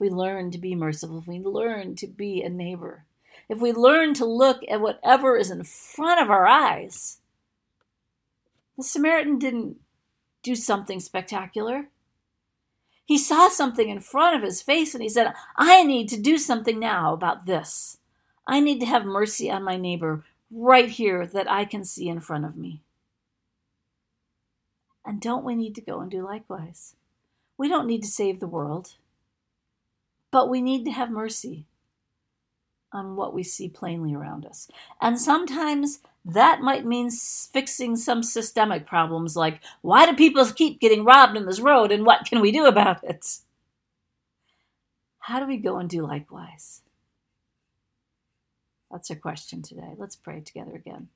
we 0.00 0.16
learn 0.16 0.50
to 0.50 0.58
be 0.58 0.74
merciful, 0.74 1.18
if 1.18 1.26
we 1.26 1.40
learn 1.40 1.94
to 1.96 2.06
be 2.06 2.42
a 2.42 2.48
neighbor, 2.48 3.04
if 3.50 3.58
we 3.58 3.72
learn 3.72 4.14
to 4.14 4.24
look 4.24 4.62
at 4.70 4.80
whatever 4.80 5.36
is 5.36 5.50
in 5.50 5.62
front 5.62 6.22
of 6.22 6.30
our 6.30 6.46
eyes. 6.46 7.18
The 8.78 8.84
Samaritan 8.84 9.38
didn't 9.38 9.76
do 10.42 10.54
something 10.54 11.00
spectacular. 11.00 11.88
He 13.04 13.18
saw 13.18 13.48
something 13.48 13.88
in 13.88 14.00
front 14.00 14.36
of 14.36 14.42
his 14.42 14.62
face 14.62 14.94
and 14.94 15.02
he 15.02 15.08
said, 15.08 15.32
I 15.56 15.82
need 15.82 16.08
to 16.10 16.20
do 16.20 16.38
something 16.38 16.78
now 16.78 17.12
about 17.12 17.46
this. 17.46 17.98
I 18.46 18.60
need 18.60 18.80
to 18.80 18.86
have 18.86 19.04
mercy 19.04 19.50
on 19.50 19.62
my 19.64 19.76
neighbor 19.76 20.24
right 20.50 20.88
here 20.88 21.26
that 21.26 21.50
I 21.50 21.64
can 21.64 21.84
see 21.84 22.08
in 22.08 22.20
front 22.20 22.44
of 22.44 22.56
me. 22.56 22.82
And 25.04 25.20
don't 25.20 25.44
we 25.44 25.54
need 25.54 25.74
to 25.76 25.80
go 25.80 26.00
and 26.00 26.10
do 26.10 26.24
likewise? 26.24 26.94
We 27.56 27.68
don't 27.68 27.86
need 27.86 28.02
to 28.02 28.08
save 28.08 28.40
the 28.40 28.46
world. 28.46 28.94
But 30.30 30.48
we 30.48 30.60
need 30.60 30.84
to 30.84 30.92
have 30.92 31.10
mercy 31.10 31.66
on 32.92 33.16
what 33.16 33.34
we 33.34 33.42
see 33.42 33.68
plainly 33.68 34.14
around 34.14 34.46
us. 34.46 34.68
And 35.00 35.20
sometimes 35.20 36.00
that 36.24 36.60
might 36.60 36.84
mean 36.84 37.10
fixing 37.10 37.96
some 37.96 38.22
systemic 38.22 38.86
problems 38.86 39.36
like 39.36 39.60
why 39.80 40.06
do 40.06 40.14
people 40.14 40.44
keep 40.46 40.80
getting 40.80 41.04
robbed 41.04 41.36
on 41.36 41.46
this 41.46 41.60
road 41.60 41.90
and 41.92 42.04
what 42.04 42.26
can 42.26 42.40
we 42.40 42.52
do 42.52 42.66
about 42.66 43.02
it? 43.08 43.38
How 45.20 45.40
do 45.40 45.46
we 45.46 45.58
go 45.58 45.78
and 45.78 45.88
do 45.88 46.06
likewise? 46.06 46.82
That's 48.90 49.10
our 49.10 49.16
question 49.16 49.62
today. 49.62 49.94
Let's 49.96 50.16
pray 50.16 50.40
together 50.40 50.74
again. 50.74 51.08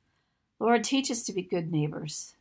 Lord, 0.61 0.85
teach 0.85 1.11
us 1.11 1.23
to 1.25 1.33
be 1.33 1.43
good 1.43 1.73
neighbors 1.73 2.35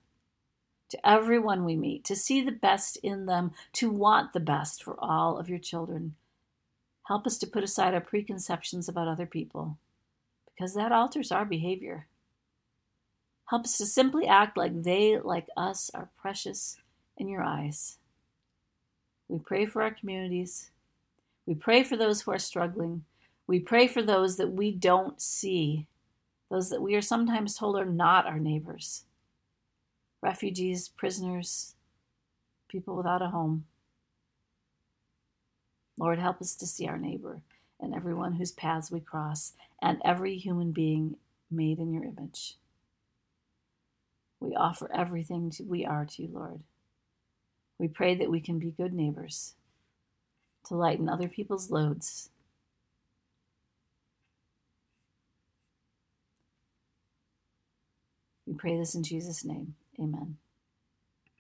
to 0.90 1.10
everyone 1.10 1.66
we 1.66 1.76
meet, 1.76 2.04
to 2.06 2.16
see 2.16 2.40
the 2.42 2.52
best 2.52 2.98
in 2.98 3.26
them, 3.26 3.52
to 3.74 3.90
want 3.90 4.32
the 4.32 4.40
best 4.40 4.84
for 4.84 4.96
all 5.00 5.40
of 5.40 5.50
your 5.50 5.58
children. 5.58 6.14
Help 7.08 7.26
us 7.26 7.40
to 7.40 7.48
put 7.48 7.64
aside 7.64 7.96
our 7.96 8.02
preconceptions 8.02 8.88
about 8.88 9.08
other 9.08 9.26
people, 9.26 9.80
because 10.46 10.76
that 10.76 10.92
alters 10.92 11.32
our 11.32 11.46
behavior. 11.46 12.06
Help 13.54 13.66
us 13.66 13.78
to 13.78 13.86
simply 13.86 14.26
act 14.26 14.58
like 14.58 14.82
they, 14.82 15.20
like 15.20 15.46
us, 15.56 15.92
are 15.94 16.10
precious 16.20 16.78
in 17.18 17.28
your 17.28 17.44
eyes. 17.44 18.00
We 19.28 19.38
pray 19.38 19.68
for 19.68 19.84
our 19.84 19.92
communities. 19.92 20.72
We 21.46 21.54
pray 21.54 21.84
for 21.84 21.96
those 21.96 22.20
who 22.20 22.32
are 22.32 22.40
struggling. 22.40 23.06
We 23.46 23.60
pray 23.60 23.86
for 23.86 24.02
those 24.02 24.38
that 24.38 24.54
we 24.54 24.72
don't 24.72 25.22
see, 25.22 25.86
those 26.50 26.72
that 26.72 26.82
we 26.82 26.96
are 26.96 27.02
sometimes 27.02 27.56
told 27.56 27.78
are 27.78 27.86
not 27.86 28.26
our 28.26 28.40
neighbors 28.40 29.04
refugees, 30.24 30.88
prisoners, 30.88 31.76
people 32.70 32.96
without 32.96 33.22
a 33.22 33.28
home. 33.28 33.66
Lord, 36.00 36.18
help 36.18 36.42
us 36.42 36.56
to 36.56 36.66
see 36.66 36.88
our 36.88 36.98
neighbor 36.98 37.42
and 37.80 37.94
everyone 37.94 38.34
whose 38.34 38.52
paths 38.52 38.90
we 38.90 39.00
cross, 39.00 39.54
and 39.80 40.02
every 40.04 40.40
human 40.40 40.72
being 40.72 41.18
made 41.52 41.78
in 41.78 41.94
your 41.94 42.04
image. 42.04 42.56
We 44.44 44.56
offer 44.56 44.92
everything 44.94 45.52
to, 45.52 45.64
we 45.66 45.86
are 45.86 46.06
to 46.06 46.24
you, 46.24 46.30
Lord. 46.34 46.62
We 47.80 47.90
pray 47.90 48.16
that 48.16 48.32
we 48.32 48.42
can 48.42 48.60
be 48.60 48.72
good 48.72 48.94
neighbors 48.94 49.56
to 50.68 50.76
lighten 50.76 51.10
other 51.10 51.30
people's 51.30 51.72
loads. 51.72 52.30
We 58.48 58.56
pray 58.56 58.78
this 58.78 58.96
in 58.96 59.04
Jesus' 59.04 59.46
name. 59.46 59.76
Amen. 60.00 60.38